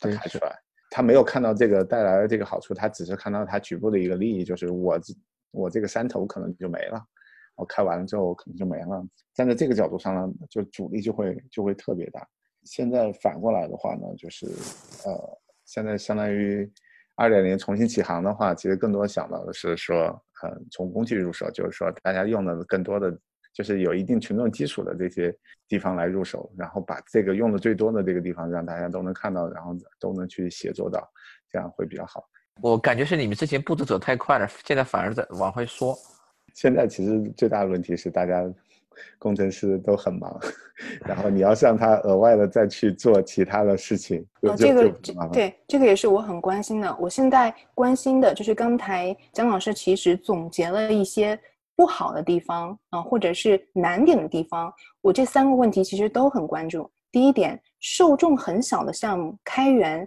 [0.00, 0.58] 开出来。
[0.90, 4.98] 他没有看到这个带来的这个好处，他只是看到他局部的一个利益，就是我
[5.50, 7.02] 我这个山头可能就没了，
[7.56, 9.04] 我开完了之后可能就没了。
[9.34, 12.26] 站在这个角度上呢，就阻力就会就会特别大。
[12.64, 14.46] 现在反过来的话呢，就是
[15.04, 16.70] 呃，现在相当于
[17.16, 19.96] 二点零重新起航的话，其实更多想到的是说，
[20.42, 23.18] 呃，从工具入手，就是说大家用的更多的。
[23.58, 25.34] 就是有一定群众基础的这些
[25.66, 31.02] 地方来入手，然后把这个用的最多的这个地方让大家都能看到，然后都能去协作到，
[31.50, 32.22] 这样会比较好。
[32.62, 35.98] 我感觉是你们之前步子走太快了，现在反而在往回缩。
[36.54, 38.48] 现在其实最大的问题是大家
[39.18, 40.38] 工程师都很忙，
[41.04, 44.88] 然后你要让他额外的再去做其他的事情，哦，这个
[45.32, 46.96] 对这个也是我很关心的。
[47.00, 51.36] 我现在关心的就是刚才姜老师其实总结了一些
[51.78, 54.74] 不好的地方啊，或者是难点的地方。
[55.00, 56.90] 我这三个问题其实都很关注。
[57.12, 60.06] 第一点，受众很小的项目开源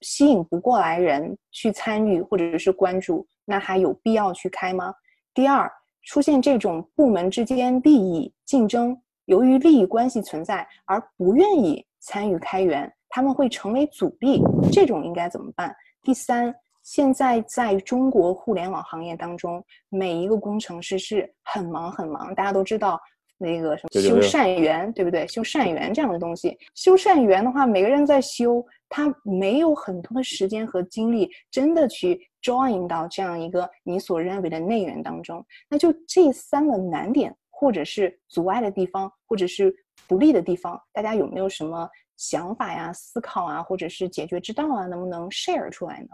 [0.00, 4.94] 吸引不过来人去参与或者是关注，那还有必要去开吗？
[5.34, 5.70] 第二，
[6.04, 14.42] 出现这种部门之间利益竞争，由于利益关系存在而不愿意参与开源，他们会成为阻力，
[14.72, 15.76] 这种应该怎么办？
[16.02, 16.54] 第三，
[16.84, 23.00] 现在在中国互联网行业当中，每一个工程师是很忙很忙，大家都知道
[23.36, 25.26] 那个什么修善缘，对不对？
[25.26, 32.30] 修善缘这样的东西，修善缘的话，每个人在修，他没有很多的时间和精力，真的去。
[32.44, 39.74] join 到这样一个你所认为的内源当中，那就这三个难点，或者是阻碍的地方，或者是
[40.06, 44.84] 不利的地方，大家有没有什么想法呀、思考啊，或者是解决之道啊？
[44.84, 46.08] 能不能 share 出来呢？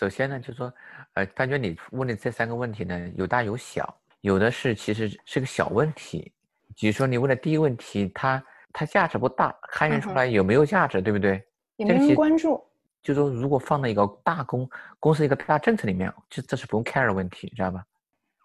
[0.00, 0.72] 首先呢，就是说，
[1.12, 6.32] 呃，感觉你问的这三个问题呢，有大有小，有的是其实是个小问题，
[6.74, 8.42] 比如说你问的第一个问题，它
[8.72, 11.44] 它价值不大，开源出来有没有价值，对不对？
[11.76, 12.64] 也没人关注。
[13.02, 14.66] 就说如果放到一个大公
[14.98, 17.84] 公司一个大政策里面，这这是不用 care 的问题，知道吧？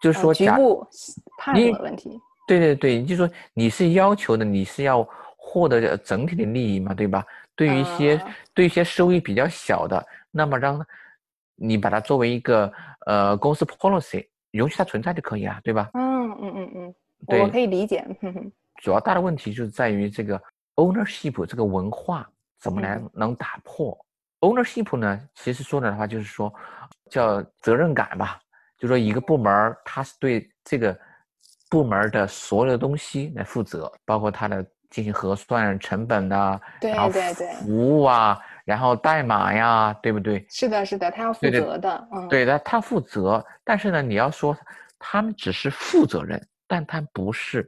[0.02, 0.86] 就是说局部
[1.38, 2.20] 判的问题。
[2.46, 7.24] 对对对，就说你是要求的，你是要获得整体的利益嘛，对吧？
[7.54, 8.20] 对于一些
[8.52, 10.86] 对于一些收益比较小的，那么让
[11.56, 12.72] 你把它作为一个
[13.06, 15.90] 呃公司 policy，允许它存在就可以啊，对吧？
[15.94, 16.94] 嗯嗯嗯嗯，
[17.26, 18.06] 对我可以理解。
[18.82, 20.40] 主要大的问题就是在于这个
[20.74, 22.28] ownership 这个文化
[22.60, 23.96] 怎么来能打破。
[24.40, 26.52] ownership 呢，其实说的话就是说，
[27.10, 28.38] 叫责任感吧。
[28.78, 30.96] 就说一个部门它是对这个
[31.70, 37.10] 部门的所有的东西来负责，包括它的进行核算成本啊，然后
[37.62, 40.44] 服务啊，然后代码呀，对不对？
[40.50, 42.08] 是的，是的，他要负责的。
[42.12, 43.42] 嗯，对的，他负责。
[43.62, 44.58] 但是呢，你要说
[44.98, 47.64] 他们只是负责人，但他不是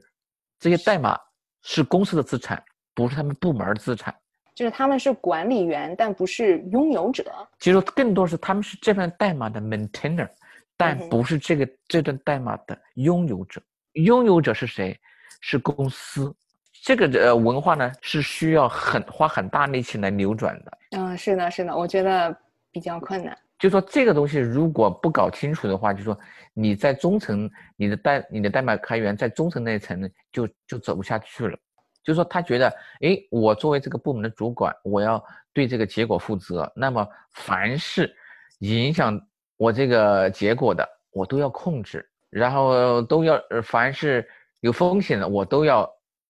[0.59, 1.17] 这些代码
[1.63, 2.61] 是公司的资产，
[2.93, 4.13] 不是他们部门资产。
[4.53, 7.31] 就是他们是管理员，但不是拥有者。
[7.59, 10.27] 其实更多是他们是这份代码的 maintainer，
[10.75, 13.61] 但不是这个这段代码的拥有者。
[13.93, 14.99] 拥有者是谁？
[15.39, 16.35] 是公司。
[16.81, 20.77] 这个呃文化呢，是需要很花很大力气来扭转的。
[20.91, 22.35] 嗯，是的，是的，我觉得
[22.71, 23.37] 比较困难。
[23.57, 26.17] 就说这个东西如果不搞清楚的话，就说
[26.53, 31.57] 你在中层，你的代你的代码开源在中层那一层呢，就就走不下去了。
[32.01, 32.67] 就说，他觉得，
[33.01, 35.23] 哎，我作为这个部门的主管，我要
[35.53, 36.71] 对这个结果负责。
[36.73, 38.11] 那么，凡是
[38.59, 39.19] 影响
[39.57, 44.27] 我这个结果的，我都要控制，然后都要，凡是
[44.61, 45.87] 有风险的，我都要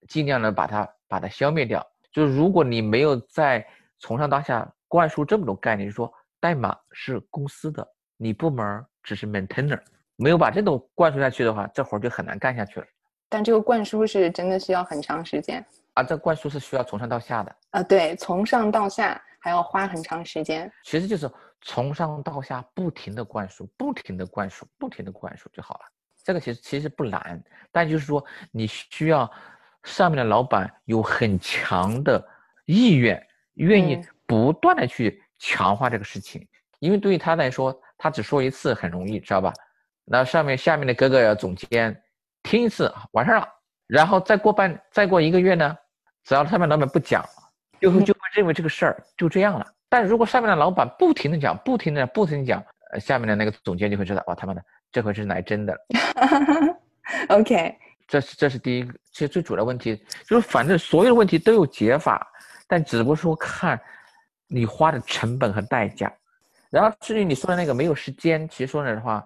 [0.07, 1.85] 尽量的把它把它消灭掉。
[2.11, 3.65] 就是如果你没有在
[3.99, 7.87] 从上到下灌输这么多概念，就是说代码是公司的，
[8.17, 9.79] 你部门只是 maintainer，
[10.15, 12.85] 没有把这种灌输下去的话，这活儿就很难干下去了。
[13.31, 16.01] 但这个灌输是真的需要很长时间啊！
[16.01, 20.71] 这灌输是需要从上到下的啊，对，从上到下还要花很长时间。
[20.83, 21.29] 其实就是
[21.61, 25.81] 从上到下不停的灌输，不停的灌输，不停的灌输就好了。
[26.23, 27.39] 这个其实其实不难，
[27.71, 29.31] 但就是说你需要
[29.89, 32.23] 上面的老板有很强的
[32.65, 33.21] 意愿，
[33.55, 36.47] 愿意不断的去强化这个事情。
[36.79, 39.51] 因为对于他来说，他只说一次很容易，知道吧？
[40.05, 42.01] 那上面下面的哥哥总监。
[42.41, 43.47] 听一次完事儿了，
[43.85, 45.77] 然后再过半再过一个月呢，
[46.23, 47.23] 只要上面老板不讲，
[47.81, 49.65] 就会就会认为这个事儿就这样了。
[49.89, 52.63] 但如果上面的老板不停的讲，不停的不停的讲，
[52.93, 55.79] 呃，下面的那个总监就会知道，哇，他妈的，这回是来真的了。
[57.35, 57.77] OK，
[58.09, 59.95] 这是这是第一个，其实最主要的问题
[60.27, 62.27] 就是，反正所有的问题都有解法，
[62.67, 63.79] 但只不过说看
[64.47, 66.11] 你花的成本和代价。
[66.69, 69.25] 然后至于你说的那个没有时间，其实说来的话，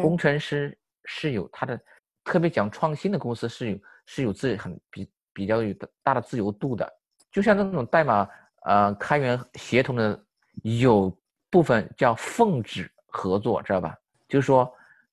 [0.00, 0.74] 工程师
[1.04, 1.78] 是有他的。
[2.22, 6.88] 特别讲创新的公司是有是有自己很比比较有大的自由度的，
[7.32, 8.28] 就像那种代码
[8.62, 10.22] 呃开源协同的，
[10.62, 11.10] 有
[11.48, 13.96] 部分叫奉旨合作，知道吧？
[14.28, 14.70] 就是说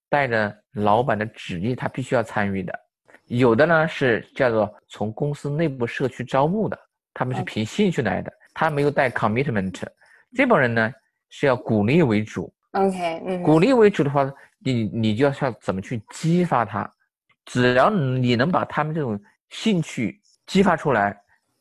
[0.10, 2.78] 带着老板的旨意，他必须要参与的。
[3.28, 6.80] 有的呢是叫做从公司内部社区招募的，
[7.14, 9.84] 他们是凭兴趣来的，他没有带 commitment。
[10.34, 10.94] 这帮人呢
[11.30, 12.54] 是要鼓励为主。
[12.72, 16.90] OK，嗯鼓励为主的话，你你就要要怎么去激发他？
[17.46, 19.20] 只要你能把他们这种
[19.50, 21.18] 兴趣激发出来，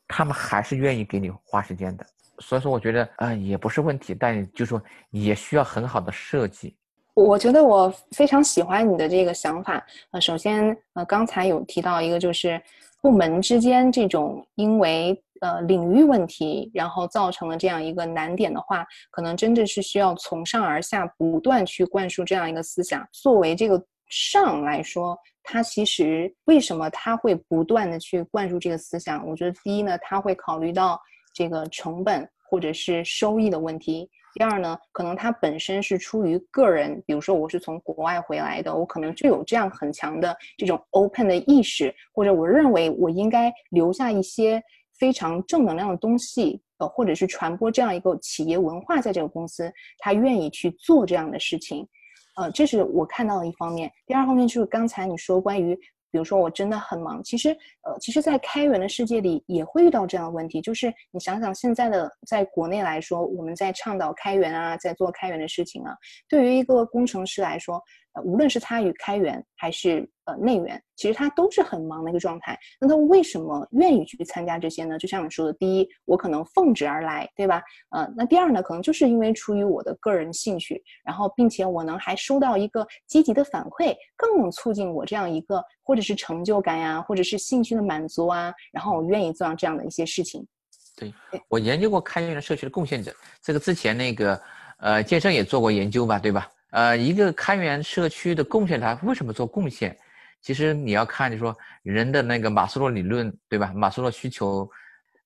[0.07, 2.05] 他们还是愿意给你花时间的。
[2.39, 6.77] 所以说，我觉得啊、也不是问题，但就说也需要很好的设计。
[7.23, 9.83] 我觉得我非常喜欢你的这个想法。
[10.11, 12.61] 呃，首先，呃，刚才有提到一个，就是
[13.01, 23.03] 部门之间这种因为呃领域问题，然后造成了这样一个难点的话，可能真的是需要从上而下不断去灌输这样一个思想。
[23.11, 29.27] 作为这个上来说，它其实为什么它会不断的去灌输这个思想？
[29.27, 31.01] 我觉得第一呢，它会考虑到
[31.33, 34.07] 这个成本或者是收益的问题。
[34.37, 44.61] 第二呢，可能它本身是出于个人，比如说我是从国外回来的，我可能就有这样很强的这种 open 的意识，或者我认为我应该留下一些
[44.99, 51.87] 非常正能量的东西，呃，或者是传播这样一个企业文化在这个公司，他愿意去做这样的事情，
[52.35, 53.91] 呃，这是我看到的一方面。
[54.05, 55.75] 第二方面就是刚才你说关于。
[56.17, 57.49] 比如说我真的很忙，其实，
[57.83, 65.93] 呃，其实，在开源的世界里也会遇到这样的问题，就是你想想现在的在国内来说，我们在倡导开源啊，在做开源的事情啊，
[66.27, 67.79] 对于一个工程师来说，
[68.17, 72.57] 呃，无论是参与开源还是呃内源，其实他都是很忙的一个状态。
[72.79, 74.97] 那他为什么愿意去参加这些呢？
[74.97, 77.61] 就像你说的，第一，我可能奉旨而来，对吧？
[77.89, 90.45] 呃，那第二呢，可能就是因为出于我的个人兴趣，然后并且我能还收到一个积极的反馈，更能促进我这样一个或者是成就感呀，或者是兴趣的满足啊，然后我愿意做这样的一些事情。
[90.95, 91.13] 对
[91.47, 94.41] 我研究过开源社区的贡献者，这个之前那个
[94.79, 96.49] 呃健身也做过研究吧，对吧？
[96.71, 99.97] 呃，一个开源社区的贡献，它为什么做贡献？
[100.41, 103.71] 其实你要看，就说人的那个马斯洛理论，对吧？
[103.73, 104.69] 马斯洛需求，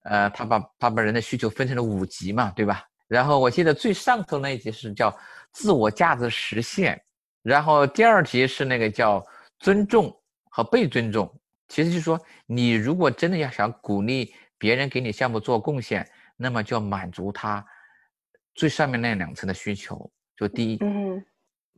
[0.03, 2.83] 呃，他把他把人的需求分成了五级嘛，对吧？
[3.07, 5.13] 然后我记得最上头那一级是叫
[5.51, 6.99] 自我价值实现，
[7.43, 9.23] 然后第二级是那个叫
[9.59, 10.15] 尊重
[10.49, 11.29] 和被尊重。
[11.67, 17.65] 其实就是说，你如果真的要想鼓励别人给你项目做贡献，那么就要满足他
[18.55, 20.09] 最上面那两层的需求。
[20.37, 21.23] 就第一，嗯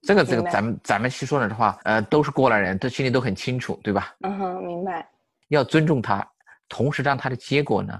[0.05, 4.13] 这个这个咱们咱们细说了的话，呃，都是过来人，都心里都很清楚，对吧？
[4.21, 5.07] 嗯哼，明白。
[5.47, 6.27] 要尊重他，
[6.67, 7.97] 同时让他的结果呢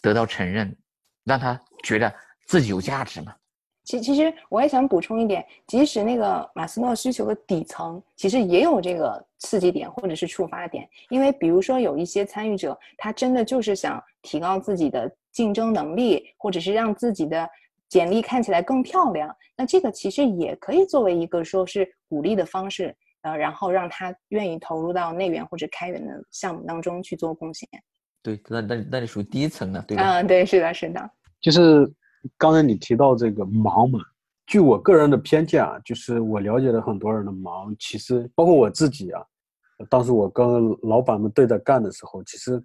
[0.00, 0.74] 得到承认，
[1.24, 2.12] 让他觉得
[2.46, 3.34] 自己有价值嘛。
[3.84, 10.88] 其其实我也想补充一点，即使那个马斯诺需求的底层，其实也有这个刺激点或者是触发点。
[11.10, 17.46] 因为比如说有一些参与者，他真的就是想提高自己的竞争能力，或者是让自己的
[17.94, 19.32] 简历看起来更漂亮。
[19.56, 22.92] 那这个其实也可以作为一个说是鼓励的方式，
[23.22, 27.68] 呃，然后让他愿意投入到内源或者开源的项目当中去做贡献。
[28.20, 30.02] 对，那那那你属于第一层的，对吧？
[30.02, 31.08] 嗯，对，是的，是的。
[31.40, 31.88] 就是
[32.36, 34.00] 刚才你提到这个忙嘛，
[34.44, 39.22] 据我个人的偏见啊，就是我了解了很多人的忙，其实包括我自己啊，
[39.88, 42.60] 当时我跟老板们对着干的时候，其实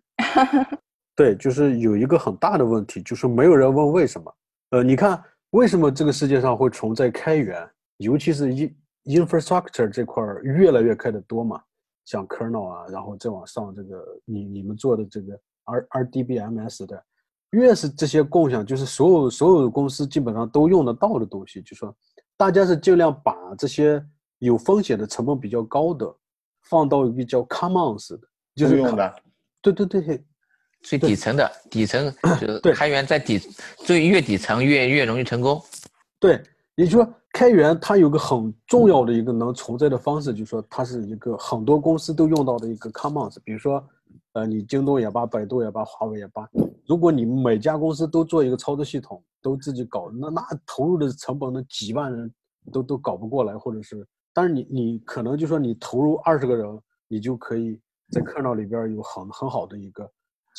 [1.16, 4.34] 对，就是有一个很大的问题，就是没有人问为什么。
[4.72, 7.68] 呃，你看为什么这个世界上会存在开源，
[7.98, 11.62] 尤其是 in infrastructure 这块儿越来越开的多嘛？
[12.06, 17.04] 像 kernel 啊，然后再往上这个你你们做的这个 R RDBMS 的，
[17.52, 21.96] 越是这些共享，就是所有所有的公司基本上都用得到的东西，就说
[22.38, 24.04] 大家是尽量把这些
[24.38, 26.16] 有风险的成本比较高的
[26.64, 29.16] 放到一个叫 commons 的，就是公用的，
[29.62, 30.26] 对对对，
[30.82, 33.40] 最底层的底层 就是开源在底
[33.78, 35.62] 最越底层越越容易成功。
[36.20, 36.42] 对，
[36.76, 43.38] 也就是说，开源它有个很重要的一个能存在的方式，就是说它是一个很多公司都用到的一个 commons。
[43.44, 43.84] 比如说，
[44.34, 46.48] 呃，你京东也罢，百度也罢，华为也罢，
[46.88, 52.32] 如果你每家公司都做一个操作系统，都自己搞，那那投入的成本，那几万人
[52.72, 57.80] 都都搞不过来，或者是，但是你你可能就说你投入二十个人，你就可以
[58.12, 60.10] 在 kernel 里边有很很好的一个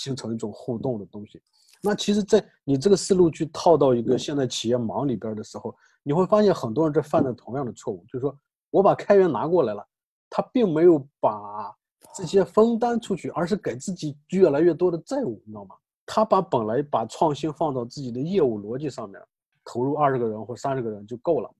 [0.00, 1.40] 形成一种互动的东西。
[1.82, 8.34] 那其实，在你这个思路去套到一个现在企业忙里边的时候，你会发现很多人在犯的同样的错误，就是说
[8.70, 9.86] 我把开源拿过来了，
[10.30, 11.74] 他并没有把
[12.14, 15.74] 这些分担出去，而是给自己越来越多的债务，你知道吗？
[16.06, 19.20] 他把本来把创新放到自己的业务逻辑上面，
[19.64, 21.50] 投入二十个人或三十个人就够了，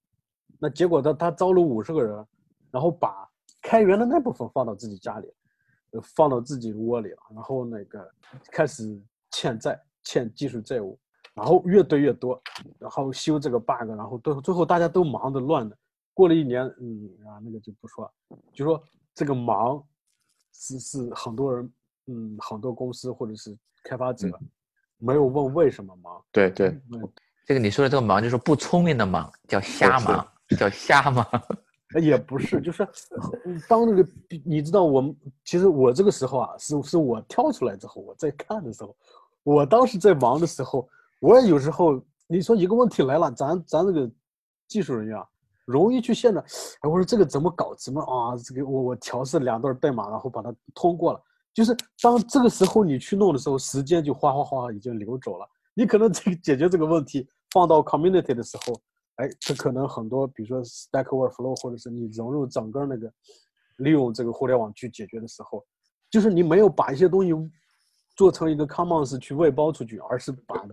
[0.58, 2.26] 那结果他他招了五十个人，
[2.70, 3.26] 然后把
[3.62, 5.32] 开源的那部分放到自己家里，呃
[6.02, 8.10] 放到自己窝里了，然后那个
[8.50, 9.80] 开始欠债。
[10.02, 10.98] 欠技术债务，
[11.34, 12.42] 然后越堆越多，
[12.78, 15.76] 然后修这个 bug，然后最最后大家都忙的乱的。
[16.14, 18.82] 过了一年，嗯啊，那个就不说了，就说
[19.14, 19.86] 这个忙
[20.54, 21.70] 是是很多人，
[22.06, 24.26] 嗯，很多公司或者是开发者
[24.96, 26.24] 没有问为什么忙。
[26.32, 27.06] 对对，嗯，
[27.44, 30.26] 这个你说的这个忙，就是不聪明的忙，叫瞎忙，
[30.58, 31.26] 叫瞎忙。
[31.98, 32.86] 也不是，就是
[33.68, 34.08] 当那个
[34.44, 38.94] 你知道，我们其实我这个时候啊，是是我跳出来之后，我在看的时候，
[39.42, 40.88] 我当时在忙的时候，
[41.18, 44.08] 我也有时候你说一个问题来了，咱咱这个
[44.68, 45.26] 技术人员啊，
[45.64, 47.74] 容易去现场，哎，我说这个怎么搞？
[47.74, 48.36] 怎么啊？
[48.36, 51.20] 这个我我调试两段代码，然后把它通过了。
[51.52, 55.48] 就是当这个时候你去弄的时候，时间就哗哗哗已经流走了。
[55.74, 58.80] 你可能这个解决这个问题放到 community 的时候。
[59.20, 63.12] 哎，这可能很多，比如说 Stack Overflow，或者是你融入整个那个
[63.76, 65.62] 利用这个互联网去解决的时候，
[66.10, 67.32] 就是你没有把一些东西
[68.16, 70.64] 做成一个 Commons 去外包出去，而是把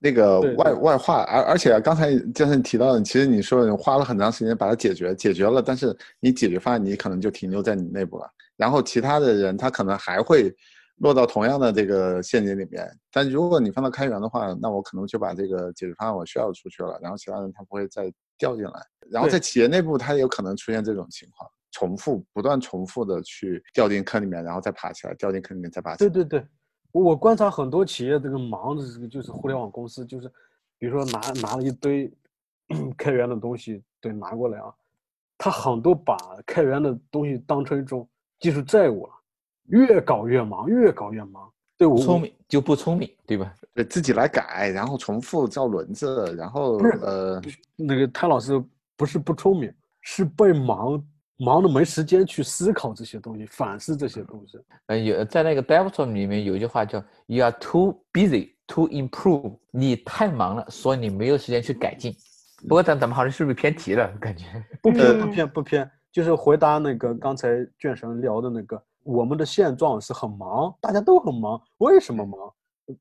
[0.00, 1.22] 那个外外化。
[1.22, 10.52] 而而且刚才就是你提到的，其实你说你花了很长时间把它解决，解决了，但是你解决方案你可能就停留在你内部了，然后其他的人他可能还会。
[10.98, 18.72] 落到同样的这个陷阱里面，但如果你放到开源的话，那我可能就把这个解决方案我需要出去了，然后其他人他不会再掉进来。
[19.10, 26.10] 然后在企业内部，它也有可能出现这种情况，重复、不断重复的去掉进坑里面，然后再爬起来，掉进坑里面再爬起来。
[26.10, 26.48] 对对对，
[26.92, 30.28] 我观察很多企业这个忙的这个就是互联网公司，就是
[30.78, 32.10] 比如说拿拿了一堆
[32.96, 34.72] 开源的东西，对，拿过来啊，
[35.36, 36.16] 他很多把
[36.46, 39.12] 开源的东西当成一种技术债务了。
[39.68, 41.50] 越搞越忙，越搞越忙。
[41.76, 43.52] 对我聪明就不聪明，对吧？
[43.74, 47.42] 对自己来改，然后重复造轮子，然后呃，
[47.74, 48.62] 那个谭老师
[48.96, 51.04] 不是不聪明，是被忙
[51.38, 54.56] 忙的没时间去思考这些东西，反思这些东西。
[54.86, 62.14] 呃，有在那个 DevTools 里面有一句话叫 “You are too busy to improve”，你太忙了，所以你没有时间去改进。
[62.68, 64.08] 不过咱咱们好像是不是偏题了？
[64.20, 64.44] 感觉
[64.80, 68.80] 不偏不偏不偏，就是回答那个刚才卷神聊的那个。
[69.04, 71.60] 我们的现状是很忙，大家都很忙。
[71.78, 72.38] 为什么忙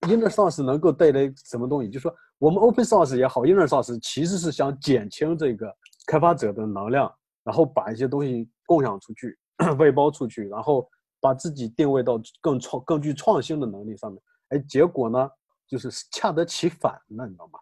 [0.01, 1.89] ？Inner Source 能够带来什么东西？
[1.89, 5.73] 就是说，我们 Open Source 也好，Inner Source 其实是想减轻这个
[6.05, 9.37] 开发者的能量，然后把一些东西共享出去、
[9.79, 10.87] 外包出去，然后
[11.19, 14.21] 把自己定位到更创、更具创新的能力上面。
[14.49, 15.29] 哎，结果呢，
[15.67, 17.59] 就是恰得其反了，你知道吗？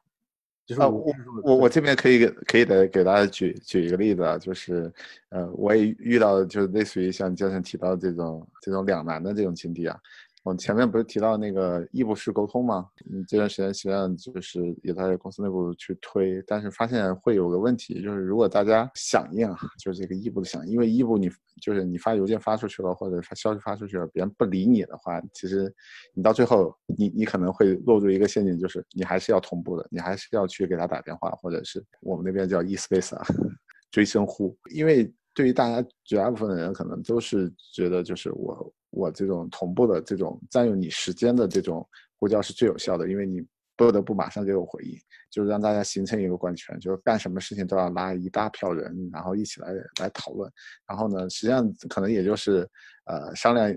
[0.80, 1.14] 啊，我
[1.44, 4.92] 我我这边可以可以的给大家举举一个例子啊，就是，
[5.30, 9.98] 呃，我也遇到就是类似于像江晨提到这种这种两难的这种境地啊。
[10.44, 12.88] 我前面不是提到那个异步式沟通吗？
[13.12, 21.30] 嗯，这段时间实际上就是也在公司内部去推，但是发现会有个问题，就是如果大家响应啊，就是这个异步的响应，因为异步你
[21.62, 25.72] 就是你发邮件发出去了，或者发消息发出去了，别人不理你的话，其实
[26.16, 33.24] 你到最后你你可能会落入一个陷阱，就是你还是要同步的，你还是要去给他打电话，或者是我们那边叫 e space 啊，
[33.92, 38.74] 追声呼，因为对于大家绝大部分的人，可能都是觉得就是我。
[38.92, 41.86] 我这种同步的这种占用你时间的这种
[42.20, 44.96] 呼叫是最有效的，因为你不得不马上给我回应，
[45.32, 50.52] 就是让大家形成一个关圈，就是干什么事情都要拉一大票人，然后一起来来讨论。
[50.88, 52.70] 然后呢，实际上可能也就是
[53.06, 53.76] 呃商量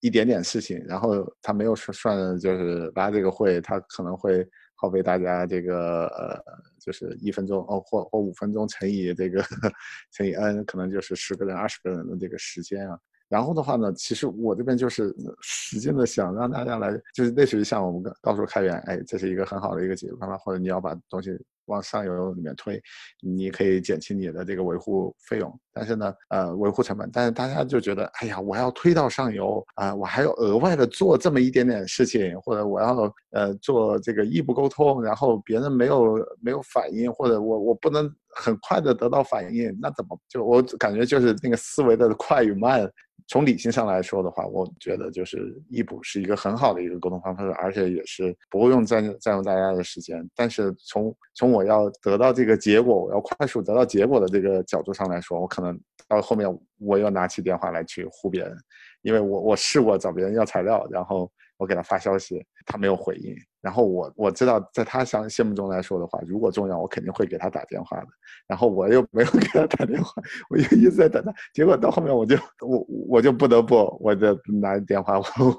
[0.00, 6.42] 一点点事情，然后他没有算算就是拉这个会，他可能会耗费大家这个呃
[6.80, 9.44] 就是一分钟哦或或五分钟乘以这个
[10.12, 12.98] 乘以 n，可能就是十个人二十个人的这个时间啊。
[13.32, 15.10] 然后的话呢，其实我这边就是
[15.40, 21.30] 使劲的想让大家来，就是类似于像我们到到处开源，哎，这是一个很好的一个解决方法，或者你要把东西
[21.64, 22.78] 往上游里面推，
[23.22, 42.86] 你可以减轻你的这个维护费用，但是呢，呃，维护成本，但是大家就觉得，哎呀，我要推到上游啊，我还要额外的做这么一点点事情，或者我要呃做这个异步沟通，然后别人没有没有反应，或者我我不能很快的得到反应，那怎么就我感觉就是那个思维的快与慢。
[43.32, 50.22] 从理性上来说的话，我觉得就是异步是一个很好的一个沟通方式，而且也是不会用占占用大家的时间。
[50.36, 56.46] 但是从从我要得到这个结果，我要快速得到结果的这个角度上来说，我可能到后面
[56.78, 58.54] 我又拿起电话来去呼别人，
[59.00, 61.32] 因为我我试过找别人要材料，然后。
[61.58, 63.36] 我给他发消息，他没有回应。
[63.62, 68.08] 然后我我知道，在他想心目中来说的话，如果重要，我肯定会给他打电话的。
[68.48, 71.32] 然后我又没有给他打电话，我就一直在等他。
[71.54, 75.16] 结果到后面，我就我我就不得不，我就拿着电话，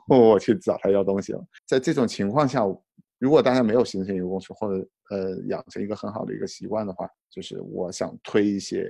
[0.09, 1.41] 我我去找他要东西了。
[1.65, 2.61] 在这种情况下，
[3.19, 8.85] 如果大家没有形成一个共识，或者呃养成一个很好的一个习惯的话，就是我想推一些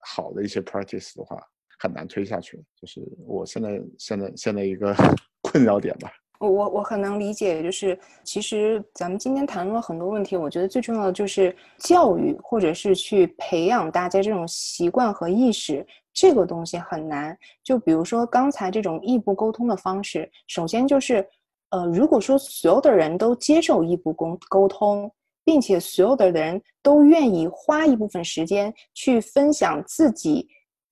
[0.00, 1.40] 好的一些 practice 的话，
[1.78, 2.60] 很难推下去。
[2.74, 4.92] 就是我现在现在现在一个
[5.42, 6.10] 困扰点吧。
[6.38, 17.36] 我我我很能理解，就是其实咱们今天谈论了很多问题，我觉得最重要的就是教育，或者是去培养大家这种习惯和意识，这个东西很难。
[17.64, 21.26] 就比如说刚才这种异步沟通的方式，首先就是，
[21.70, 25.10] 呃，如果说所有的人都接受异步沟沟通，
[25.44, 30.46] 并且所有的人都愿意花一部分时间去分享自己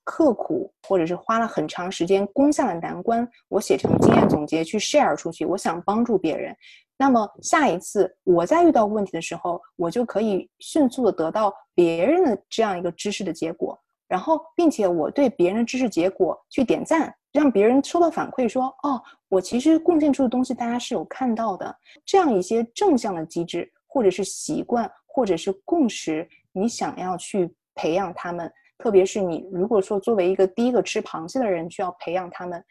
[0.07, 6.57] 刻苦，或者是花了很长时间攻下了难关，我写成经验总结去 share 出去，我想帮助别人。
[6.97, 13.77] 那么下一次我在遇到问题的时候，我就可以迅速的得到别人的这样一个知识的结果，
[14.07, 28.49] 然后并且我对别人的知识结果去点赞，让别人收到反馈说，哦，我其实贡献出的东西大家是有看到的，这样一些正向的机制或者是习惯或者是共识，你想要去培养他们。
[28.79, 32.63] 特别是你，如果说作为一个第一个吃螃蟹的人，需要培养他们，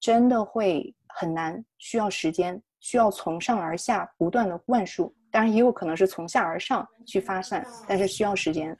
[0.00, 8.76] 真的会很难，需要时间，需要从上而下不断的灌输，当然也有可能是从下而上去发散，但是需要时间。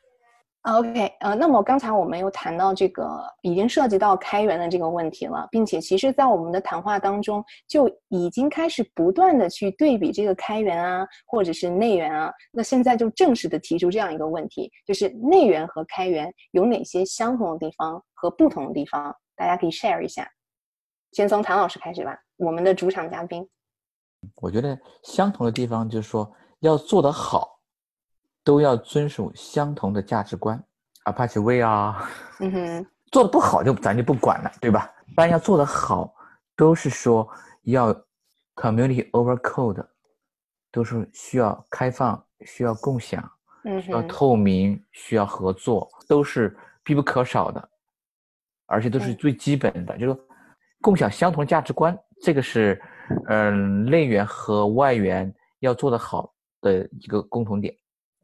[0.64, 12.32] OK，呃，那么刚才我们又谈到这个已经涉及到开源的这个问题了，并且其实，在我们的谈话当中就已经开始不断的去对比这个开源啊，或者是内源啊。
[12.50, 19.14] 那现在就正式的提出这样一个问题，就是内源和开源有哪些相同的地方和不同的地方？
[19.36, 20.26] 大家可以 share 一下。
[21.12, 23.46] 先从谭老师开始吧，我们的主场嘉宾。
[24.36, 27.53] 我觉得相同的地方就是说要做得好。
[28.44, 30.62] 都要遵守相同的价值观
[31.06, 32.08] ，Apache Way 啊，
[32.40, 34.92] 嗯哼，做的不好就咱就不管了，对吧？
[35.16, 36.14] 但要做得好，
[36.54, 37.28] 都是说
[37.62, 37.92] 要
[38.54, 39.84] Community over Code，
[40.70, 43.28] 都是需要开放、需要共享、
[43.82, 47.68] 需要透明、需要合作，都是必不可少的，
[48.66, 50.20] 而且都是最基本的，就是
[50.82, 52.80] 共享相同价值观，这个是
[53.28, 57.74] 嗯内源和外源要做得好的一个共同点。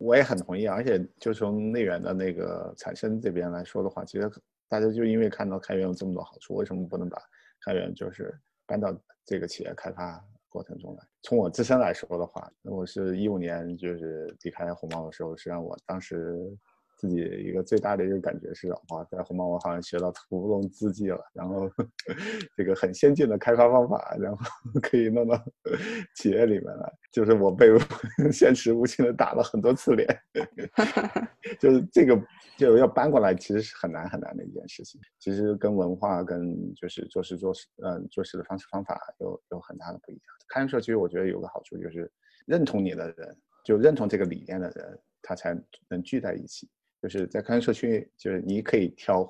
[0.01, 4.31] 我也很同意，而且就从内源的那个产生这边来说的话，其实
[4.67, 7.21] 大家就因为看到开源有这么多好处，为什么不能把
[7.65, 8.35] 开源就是
[8.67, 11.05] 搬到这个企业开发过程中来？
[11.23, 16.35] 从我自身来说的话，我是一五年就是离开红帽的时候，实际上我当时。
[17.01, 21.67] 自己一个最大的一个感觉是，哇，在红帽我好像学到屠龙之技了，然后
[22.55, 24.39] 这个很先进的开发方法，然后
[24.83, 25.43] 可以弄到
[26.15, 26.93] 企业里面来。
[27.11, 27.69] 就是我被
[28.31, 30.07] 现实无情的打了很多次脸，
[31.59, 32.21] 就是这个
[32.59, 35.01] 就要搬过来，其实是很难很难的一件事情。
[35.19, 40.23] 其实跟文化跟就是做事做事，嗯，做事的方式方法有有很大的不一样。
[40.51, 42.13] 开源社区我觉得有个好处就是
[42.47, 46.69] 认同你的人，就认同这个理念的人，他才能聚在一起。
[47.03, 49.27] 就是在开源社区，就是你可以挑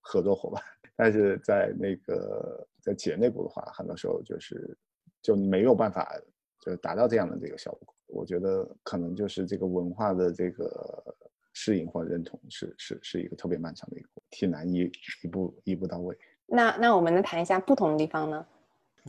[0.00, 0.62] 合作伙伴，
[0.96, 4.74] 但是在那个在企业内部的话，很多时候就是
[5.20, 6.18] 就没有办法
[6.60, 7.94] 就达到这样的这个效果。
[8.06, 11.14] 我觉得可能就是这个文化的这个
[11.52, 14.90] 适应或认同是是是一个特别漫长的一个，挺难一
[15.22, 16.16] 一步一步到位。
[16.46, 18.46] 那那我们能谈一下不同的地方呢？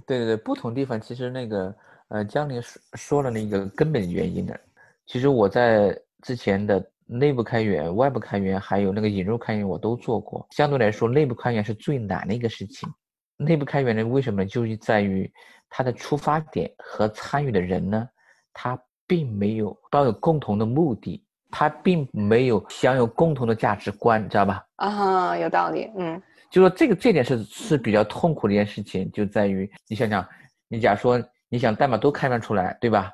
[0.06, 1.74] 对对对，不同地方其实那个
[2.10, 4.60] 呃，江林说说了那个根本原因的，
[5.06, 6.86] 其实我在之前的。
[7.14, 10.48] 内部开源、外部开源，还有那个引入开源，我都做过。
[10.52, 12.88] 相对来说，内部开源是最难的一个事情。
[13.36, 14.48] 内部开源呢，为什么呢？
[14.48, 15.30] 就是在于
[15.70, 18.08] 它的出发点和参与的人呢，
[18.54, 24.66] 他并没有抱有共同的目的，他并没有享有共同的价值观，知道吧？
[24.78, 25.92] 啊，有道理。
[25.98, 30.26] 嗯，就说这个这点是是比较痛苦的一件事情，就在于你想想，
[30.70, 33.12] 你假如说你想代码都开发出来，对吧？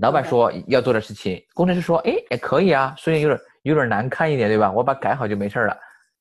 [0.00, 4.72] 老板说要做的事情，工程师说，哎，也可以啊，虽然有点有点难看一点，对吧？
[4.72, 5.76] 我把改好就没事了。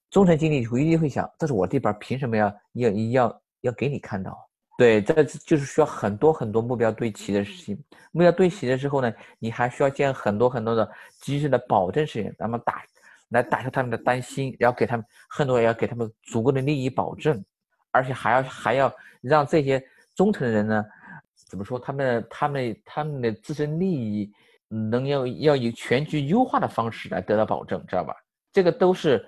[0.10, 4.38] 中层经理会一定会想，这是我这边，凭什么要要要要给你看到？
[4.78, 7.82] 对，这就是需要很多很多目标对齐的事情。
[8.12, 10.90] 目标对齐的时候呢，你还需要建很多很多的
[11.22, 12.82] 机制的保证事情，那么打
[13.30, 17.42] 来打消他们的担心，然后给他们很多要给他们足够的利益保证，
[17.92, 19.82] 而且还要还要让这些
[20.16, 20.84] 中层的人呢。
[21.50, 21.80] 怎么说？
[21.80, 24.32] 他们、他们、他们的自身利益
[24.68, 28.14] 能要要以全局优化的方式来得到保证，知道吧？
[28.54, 29.28] 这个都是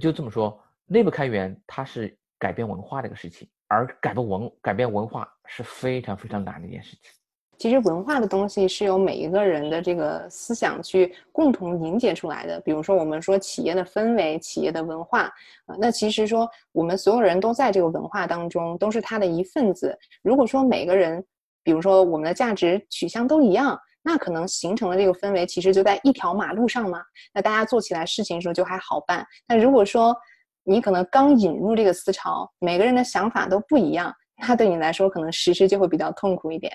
[0.00, 0.60] 就这么说。
[0.86, 7.12] 内部开源它是改变文化的一个事情，而改变文改变文化是非常非常难的一件事情。
[7.58, 12.60] 其实文化的东西是由每一个人的这个思想去共同凝结出来的。
[12.62, 15.32] 比如说，我们说企业的氛围、企业的文化
[15.66, 19.96] 啊，那其实说我们所有人都在这个文化当中，都是他的一份子。
[20.22, 21.24] 如果说每个人
[21.62, 27.00] 比如说，我们的价值取向都一样，那可能形成的这个氛围其实就在一条马路上嘛。
[27.32, 29.26] 那大家做起来事情的时候就还好办。
[29.46, 30.16] 但如果说
[30.64, 34.12] 你可能刚引入这个思潮，每个人的想法都不一样，
[34.46, 36.72] 那对你来说可能实施就会比较痛苦一点。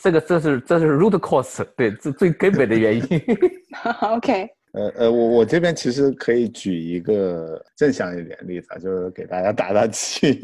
[0.00, 3.22] 这个这是这是 root cause，对，这最根本的原因。
[4.02, 4.55] OK。
[4.76, 10.38] 呃呃，我我这边其实可以举一个正向一点例子，就是给大家打打气，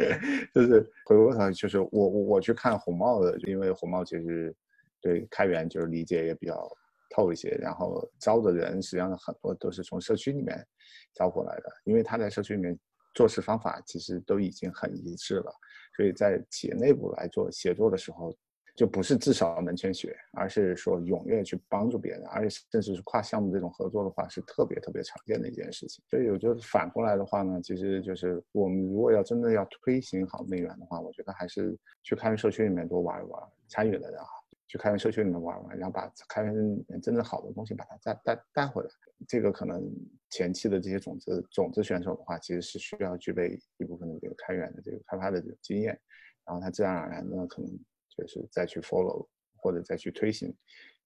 [0.54, 4.54] 就是回过头，就是我我我去看红帽的，因为红帽其实
[5.02, 6.66] 对开源就是理解也比较
[7.14, 10.66] 透一些，然后招的人实际上很多都是从社区里面
[11.12, 12.74] 招过来的，因为他在社区里面
[13.12, 15.52] 做事方法其实都已经很一致了，
[15.94, 18.34] 所以在企业内部来做协作的时候。
[18.74, 26.02] 就不是至少门前雪，而是说踊跃去帮助别人，而且甚至是跨项目这种合作的话，是特别特别常见的一件事情。
[26.10, 34.26] 所以我觉得反过来的话呢，其实就是我们如果要真的要推行好内源的话，我觉得还是去开源社区里面多玩一玩，参与的人啊，
[34.66, 38.90] 去开源社区里面玩玩，然后把开源里面真正好的东西把它带带带回来。
[39.28, 39.88] 这个可能
[40.30, 45.96] 前期的这些种子种子选手的话，其实是需要具备一部分的这个开源的这个开发的这个经验，
[46.44, 47.70] 然后他自然而然的可能。
[48.16, 50.54] 就是再去 follow 或者再去推行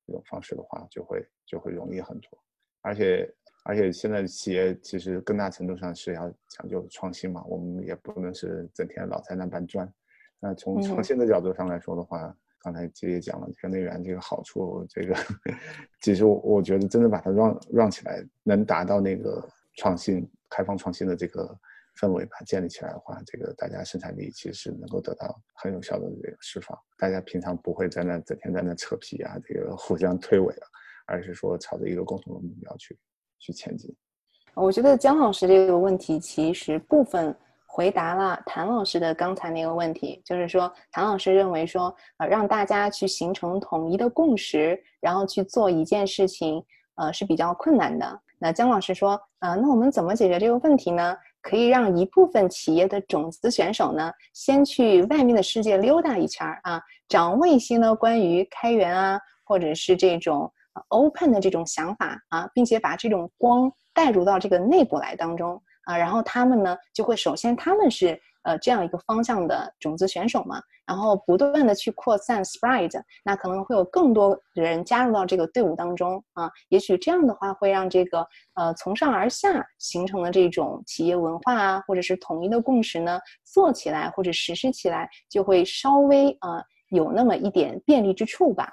[0.07, 2.31] 这种方式的话，就会就会容易很多。
[2.83, 3.35] 而且
[3.65, 9.91] 而且现在企业其实更大程度上是要讲究创新嘛，我们也不能是整天老在那搬砖。
[10.41, 15.17] 那从创新的角度上来说的话，刚才姐也讲了这个内源这个好处，这个
[16.01, 19.47] 其实我我觉得真的把它让让起来，能达到那个
[19.77, 21.59] 创新、开放创新的这个。
[22.01, 26.79] 氛围把它建立起来的话，这个大家生产力其实能够得到很有效的这个释放。
[26.97, 30.67] 大家平常不会在那整天在那扯皮啊，这个互相推诿啊，
[31.07, 32.97] 而是说朝着一个共同的目标去
[33.39, 33.95] 去前进。
[34.55, 37.35] 我觉得姜老师这个问题其实部分
[37.67, 46.65] 回答了谭老师的刚才那个问题，就是说谭老师认为说，呃，让大家去形成统一的共识，然后去做一件事情，
[46.97, 48.21] 呃，是比较困难的。
[48.41, 51.17] 那姜老师说，呃，那我们怎么解决这个问题呢？
[51.49, 60.53] 可以让一部分企业的种子选手呢，先去外面的世界溜达一圈儿啊，掌握一些呢关于开源啊，或者是这种
[60.89, 68.21] open 的这种想法啊，并且把这种光带入到这个内部来当中啊，然后他们呢就会首先他们是。
[68.43, 72.91] 呃，这样一个方向的种子选手嘛，然后不断的去扩散 spread，
[73.25, 76.51] 那可能会有更多人加入到这个队伍当中啊。
[76.69, 88.73] 也许这样的话会让这个呃从上而下形成的这种企业文化啊，或者是统一的共识呢，做起来或者实施起来就会稍微啊有那么一点便利之处吧。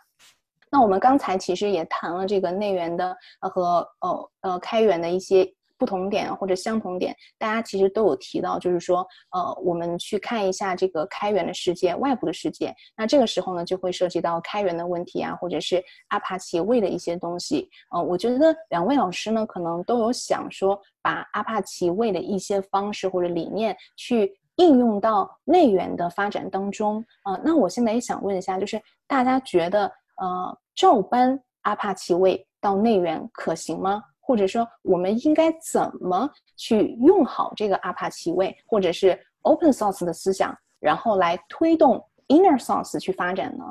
[0.71, 5.51] 那我们刚才其实也谈了这个内源的和呃呃开源的一些。
[5.77, 12.73] 不同点或者相同点，大家其实都有提到，就是说，呃，我们去看一下这个开源的世界，外部的世界。
[12.95, 17.69] 那这个时候呢，就会涉及到开源的问题啊，或者是阿帕奇位的一些东西。
[17.91, 27.03] 呃，我觉得两位老师呢，可能都有想说，把阿帕奇位的一些方式或者理念去应用到内源的发展当中。
[27.25, 29.85] 呃，那我现在也想问一下，就是大家觉得，
[30.17, 34.01] 呃，照搬阿帕奇位到内源可行吗？
[34.25, 43.63] 或者说，我们应该怎么去用好这个阿帕奇位，或者是 open source 的思想，然后来推动 inner source 去发展呢？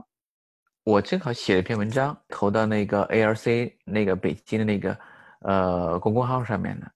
[0.84, 4.96] 我正好写了一篇文章，投到那个 ARC 那个北京的那个
[5.40, 6.86] 呃公众号上面呢。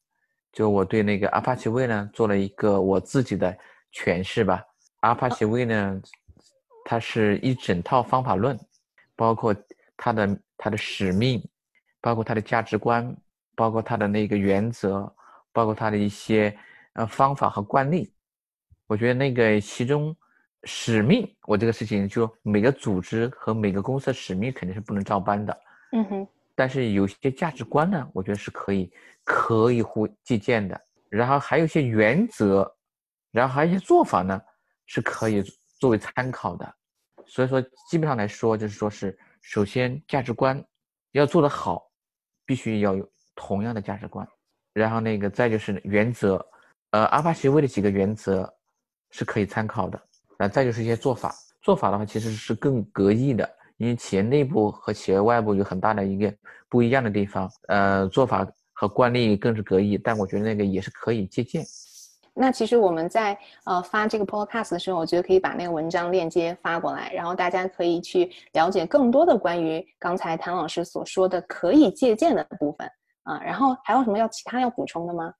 [0.53, 3.57] 就我对那个阿帕奇位呢做了一个我自己的
[3.93, 4.65] 诠释吧。
[5.01, 6.01] 阿帕奇位呢，
[6.85, 8.59] 它是一整套方法论，
[9.17, 9.55] 包括
[9.97, 11.43] 它的它的使命，
[12.01, 13.17] 包括它的价值观。
[13.59, 15.13] 包括它的那个原则，
[15.53, 16.57] 包括它的一些
[16.93, 18.13] 呃方法和惯例，
[18.87, 20.17] 我觉得那个其中
[20.63, 26.29] 使命，我这个事情就每个组织和每个公司的使命肯定是不能照搬的，嗯哼。
[26.55, 28.93] 但是有些价值观呢，我觉得是可以
[29.25, 30.81] 可以互借鉴的。
[31.09, 32.73] 然后还有一些原则，
[33.33, 34.41] 然后还有一些做法呢，
[34.87, 35.43] 是可以
[35.81, 36.75] 作为参考的。
[37.27, 40.65] 所以说，基本上来说，就是说是首先价值观
[41.11, 41.91] 要做得好，
[42.47, 43.09] 必须要有。
[43.41, 44.27] 同样的价值观，
[44.73, 46.45] 然后那个再就是原则，
[46.91, 48.53] 呃，阿帕奇为的几个原则
[49.11, 50.03] 是可以参考的，
[50.37, 51.33] 那再就是一些做法，
[51.63, 56.35] 做法的话其实是更隔异的，因为企业内部和企业外部有很大的一个
[56.69, 61.65] 不一样的地方，呃，做法和惯例更是格异，但我觉得那个也是可以借鉴。
[62.35, 72.89] 那其实我们在呃发这个 podcast 的时候，我觉得可以把那个文章链接发过来，然后大家可以去了解更多的关于刚才谭老师所说的可以借鉴的部分。
[73.29, 75.35] 啊，然后还有什么要其他要补充的吗？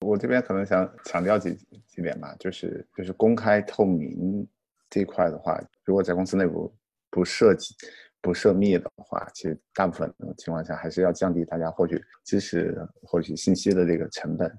[0.00, 1.54] 我这边可能想强调几
[1.86, 4.48] 几点吧，就是就是公开透明
[4.88, 6.74] 这一块的话，如果在公司内部
[7.10, 7.74] 不涉及
[8.22, 14.50] 不涉密的话，其实大部分情况下还是要降低大家获取知识、获取信息的这个成本。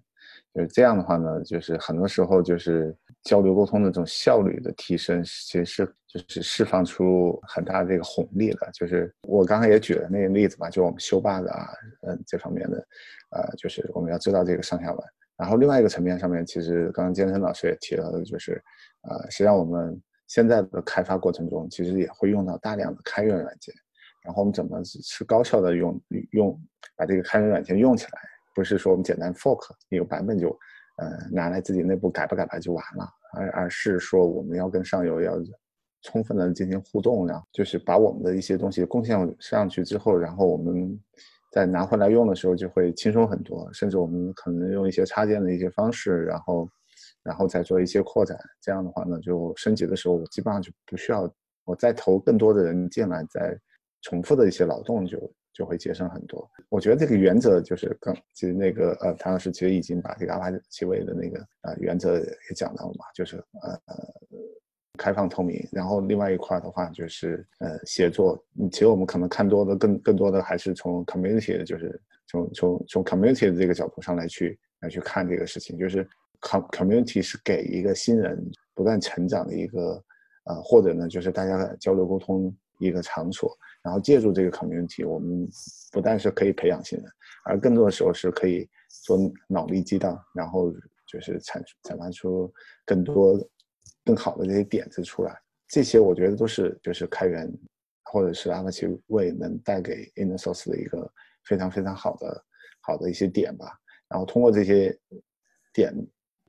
[0.53, 2.95] 就是这样的话呢，就是很多时候就是
[3.25, 8.69] 交流沟通的这种效率的提升，其实是就是释放出很大的这个红利了。
[8.73, 11.73] 就是我刚才也举了那个例子嘛，就我们修 bug 啊，
[12.07, 12.77] 嗯，这方面的，
[13.31, 15.03] 呃，就是我们要知道这个上下文。
[15.35, 18.63] 然后另外一个层面上面，其实刚刚健身老师也提到的，就是，
[19.01, 23.73] 呃，实际上我们现在的开发过程中，其实也会用到大量的开源软件。
[24.23, 26.01] 然后我们怎么是高效的用
[26.31, 26.59] 用
[26.95, 28.21] 把这个开源软件用起来，
[28.53, 30.57] 不是说我们简单 fork 一个版本就
[30.97, 35.37] 呃拿来自己内部改吧改吧就完了，而而是说我们要跟上游要
[36.01, 40.99] 充分的进行互动，然后就是把我们的一些东西贡献上去之后，然后我们
[41.51, 46.69] 再拿回来用的时候就会轻松很多，甚至我们可能用一些插件的一些方式，然后
[47.23, 51.31] 然后再做一些扩展，这样的话呢，就升级的时候我基本上就不需要
[51.65, 53.57] 我再投更多的人进来再。
[54.01, 55.17] 重复的一些劳动就
[55.55, 56.47] 就会节省很多。
[56.67, 63.79] 我觉得这个原则就是刚其实那个呃，唐老师其实已经把这个阿帕奇位的那个呃原则也讲到了嘛，就是呃
[64.97, 65.65] 开放透明。
[65.71, 68.37] 然后另外一块的话就是呃协作。
[68.69, 76.05] 其实我们可能看多的更更多的还是从 community 的，就是从从从 community 的这个角度上来去来去看这个事情，就是
[76.41, 80.03] com community 是给一个新人不断成长的一个
[80.45, 83.55] 呃或者呢就是大家的交流沟通一个场所。
[83.81, 85.47] 然后借助这个 community，我们
[85.91, 87.07] 不但是可以培养新人，
[87.43, 88.67] 而更多的时候是可以
[89.03, 89.17] 做
[89.47, 90.73] 脑力激荡，然后
[91.05, 92.51] 就是产产发出
[92.83, 93.39] 更多
[94.03, 95.39] 更好的这些点子出来。
[95.67, 97.47] 这些我觉得都是就是开源
[98.05, 101.07] 或者是阿帕奇为能带给 inner source 的一个
[101.43, 102.43] 非常非常好的
[102.81, 103.67] 好的一些点吧。
[104.07, 104.97] 然后通过这些
[105.73, 105.93] 点，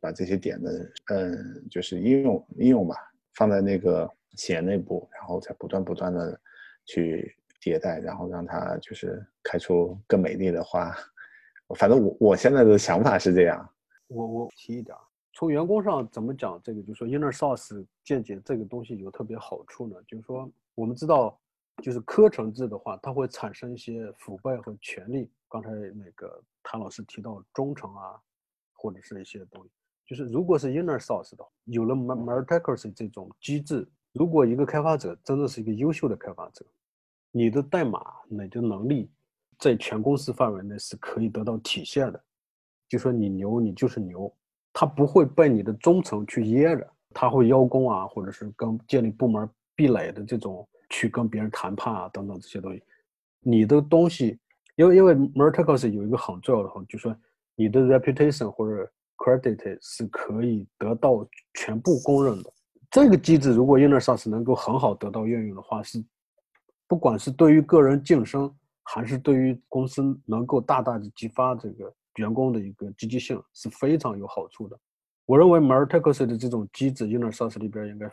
[0.01, 2.97] 把这些点的嗯就是应用应用吧
[3.35, 6.41] 放在那个企业内部，然后再不断不断的。
[6.89, 10.95] 去迭代，然后让它就是开出更美丽的花。
[11.75, 13.69] 反正我我现在的想法是这样。
[14.07, 14.97] 我我提一点，
[15.33, 19.97] 从员工上怎么讲这个，就是说 inner source 见解这个东西有特别好处呢？
[20.07, 21.37] 就是说我们知道，
[21.83, 25.29] 就是课程制的话，它会产生一些腐败和权利。
[25.49, 28.15] 刚才那个谭老师提到忠诚啊，
[28.75, 29.71] 或者是一些东西，
[30.07, 33.85] 就是如果是 inner source 的，有了 meritocracy 这种机制。
[34.17, 36.65] 如果一个开发者真的是一个优秀的开发者，
[37.31, 38.01] 你的代码、
[38.31, 39.11] 你的能力
[39.59, 42.25] 在全公司范围内是可以得到体现的。
[42.89, 44.33] 就说你牛，你就是牛，
[44.73, 52.83] 他不会被你的忠诚去噎着，他会邀功啊，或者是跟建立部门壁垒的这种去跟别人谈判啊等等这些东西。
[53.41, 54.39] 你的东西，
[54.77, 57.15] 因为因为 Merticos 有一个很重要的话，就说
[57.55, 62.51] 你的 reputation 或者 credit 是可以得到全部公认的。
[62.97, 66.03] 这个机制如果 inner source 能够很好得到运用的话，是
[66.89, 68.51] 不管是对于个人晋升，
[68.83, 74.81] 还是对于公司能够大大的激发这个员工的一个积极性，是非常有好处的。
[75.27, 78.11] 我认为 meritocracy 的这种机制 inner source 里边应该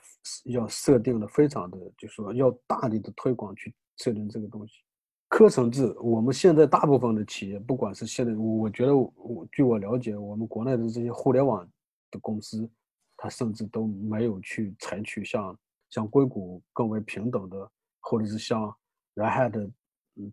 [0.47, 4.81] 要设定的非常的，就是说要大力的推广去设定这个东西。
[5.29, 11.65] 课程制，我们现在大部分的企业，不管是现在，我觉得我据我了解，我们国内的这些互联网
[12.11, 12.69] 的公司。
[13.17, 15.57] 他甚至都没有去采取像
[15.89, 18.75] 像硅谷更为平等的，或者是像
[19.15, 19.71] Red Hat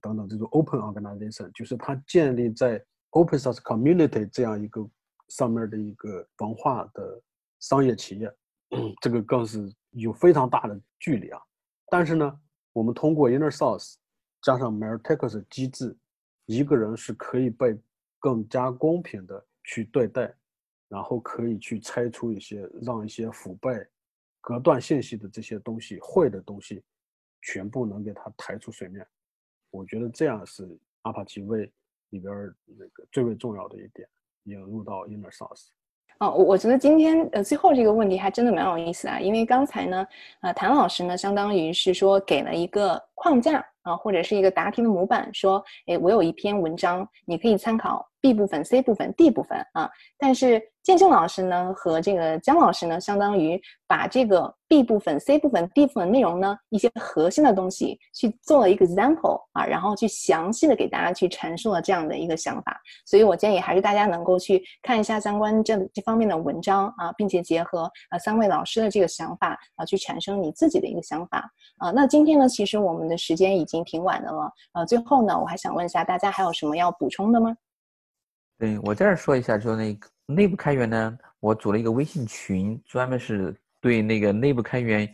[0.01, 4.89] 等等这种 Open Organization，就是它建立在 Open Source Community 这样一个
[5.28, 7.22] 上面的一个文化的
[7.61, 8.33] 商业企业，
[9.01, 11.41] 这个更是有非常大的距离啊。
[11.89, 12.41] 但是呢，
[12.72, 13.95] 我们通过 Inner Source
[14.43, 15.97] 加上 Meritocracy 机制，
[16.47, 17.78] 一个人是可以被
[18.18, 20.35] 更加公平的去对待。
[20.91, 23.86] 然后可以去拆出一些，让一些腐败、
[24.41, 26.82] 隔断信息的这些东西、坏的东西，
[27.43, 29.07] 全部能给它抬出水面。
[29.70, 30.68] 我觉得这样是
[31.03, 31.72] 阿帕奇为
[32.09, 32.34] 里边
[32.66, 34.09] 那个最为重要的一点，
[34.47, 35.68] 引入到 inner source。
[36.18, 40.07] 哦，我我觉得今天呃最后这个问题还真的蛮有意思的，因为刚才呢，
[40.41, 50.62] 呃谭老师呢相当于是说给了一个框架啊，或者是一个答题的模板，说，哎，我有一篇文章，你可以参考 B 部分、C 部分、D 部分啊，但是。
[50.83, 62.81] 建兴老师呢和这个姜老师呢，相当于把这个 B 部分、C 部分、D 部分内容呢一些核心的东西去做了一个 example 啊，然后去详细的给大家去阐述了这样的一个想法。
[63.05, 71.45] 所以我建议还是大家能够去看一下相关这这方面的文章啊，并且结合啊三位老师的这个想法啊，去产生你自己的一个想法
[71.76, 71.91] 啊。
[71.91, 77.57] 那今天呢，其实我们的时间已已经挺晚的了呃，最后呢，我还想问一下大家还有什么要补充的吗？
[78.59, 80.09] 对我这儿说一下，就那个。
[80.27, 85.12] 内部开源呢，我组了一个微信群，专门是对那个内部开源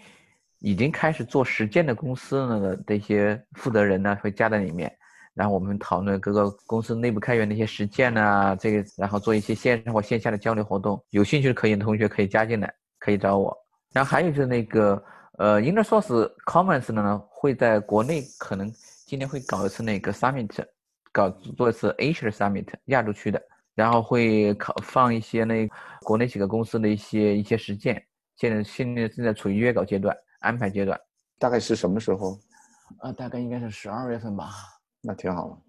[0.58, 4.94] 已经开始做实践的公司那个的一些负责人呢，会加在里面。
[5.32, 11.02] 然后我们讨论各个公司内部开源的一些实践啊，这个然后做一些线上或线下的交流活动。
[11.08, 13.56] 有兴趣的可以同学可以加进来，可以找我。
[13.94, 15.02] 然后还有就是那个
[15.38, 18.72] 呃，Inner Source Commons 呢，会在国内可能
[19.06, 20.64] 今年会搞一次那个 Summit，
[21.12, 23.42] 搞做一次 Asia Summit 亚洲区的。
[23.74, 25.68] 然后会考放一些那
[26.00, 28.02] 国内几个公司的一些一些实践，
[28.34, 30.98] 现在现在正在处于约稿阶段、安排阶段。
[31.38, 32.38] 大概是什么时候？
[33.02, 34.48] 呃，大概应该是十二月份吧。
[35.02, 35.60] 那挺好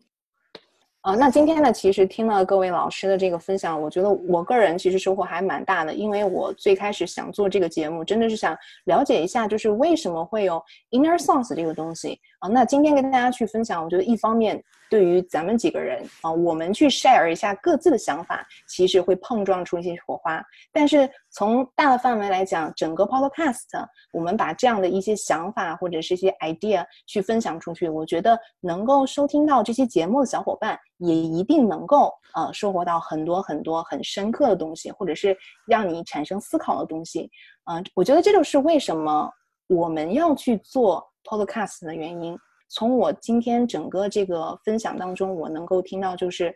[1.08, 1.16] 啊。
[1.16, 8.53] 那今天呢，其实听了各位老师的这个分享，我觉得我个人其实收获还蛮大的，因为我最开始想做这个节目，真的是想
[8.86, 12.49] 了解一下，就是为什么会有 inner source 这个东西啊。
[12.49, 20.44] 那今天跟大家去分享，我觉得一方面对于咱们几个人啊，我们去 share 一下各自的想法，其实会碰撞出一些火花。
[20.72, 30.78] 但是从大的范围来讲，整个 podcast，我们把这样的一些想法或者是一些 idea 去分享出去，我觉得能够收听到这些节目的小伙伴。
[31.00, 37.30] 也一定能够呃收获到很多很多很深刻的东西，或者是让你产生思考的东西。
[37.66, 39.30] 嗯，我觉得这就是为什么
[39.68, 42.36] 我们要去做 podcast 的原因。
[42.70, 46.55] 从我今天整个这个分享当中，我能够听到就是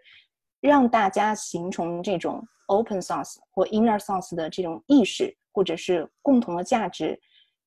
[0.59, 7.19] 让大家形成这种 open source 或 inner source 的这种意识，或者是共同的价值。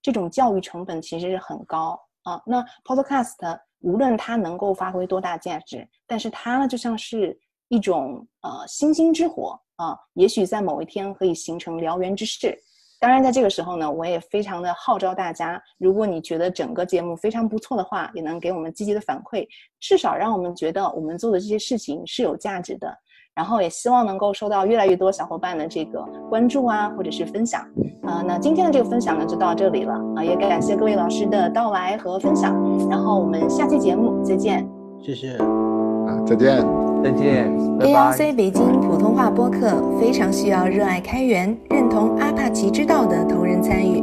[0.02, 2.40] 这种教育成本其实是很高啊。
[2.46, 3.58] 那 podcast。
[3.80, 7.38] 无论它能够发挥多大价值，但是它呢就像是
[7.68, 12.58] 一种呃星星之火啊，也许在某一天可以形成燎原之势。
[13.04, 19.46] 当然，在这个时候呢，我也非常的号召大家，如果你觉得整个节目非常不错的话，也能给我们积极的反馈，
[19.78, 22.90] 至少让我们觉得我们做的这些事情是有价值的。
[23.34, 27.60] 然后也希望能够收到越来越多小伙伴的这个关注啊，或者是分享。
[28.04, 32.54] 啊，那今天的这个分享呢就到这里了啊，也感谢各位老师的到来和分享。
[32.88, 34.66] 然后我们下期节目再见。
[35.02, 35.36] 谢谢。
[35.36, 36.73] 啊，再见。
[37.04, 37.52] 再见。
[37.80, 44.02] ALC 北京普通话播客非常需要热爱开源、认同阿帕奇之道的同仁参与，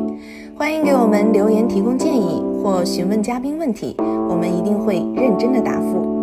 [0.55, 6.20] 欢迎给我们留言提供建议或询问嘉宾问题，我们一定会认真的答复。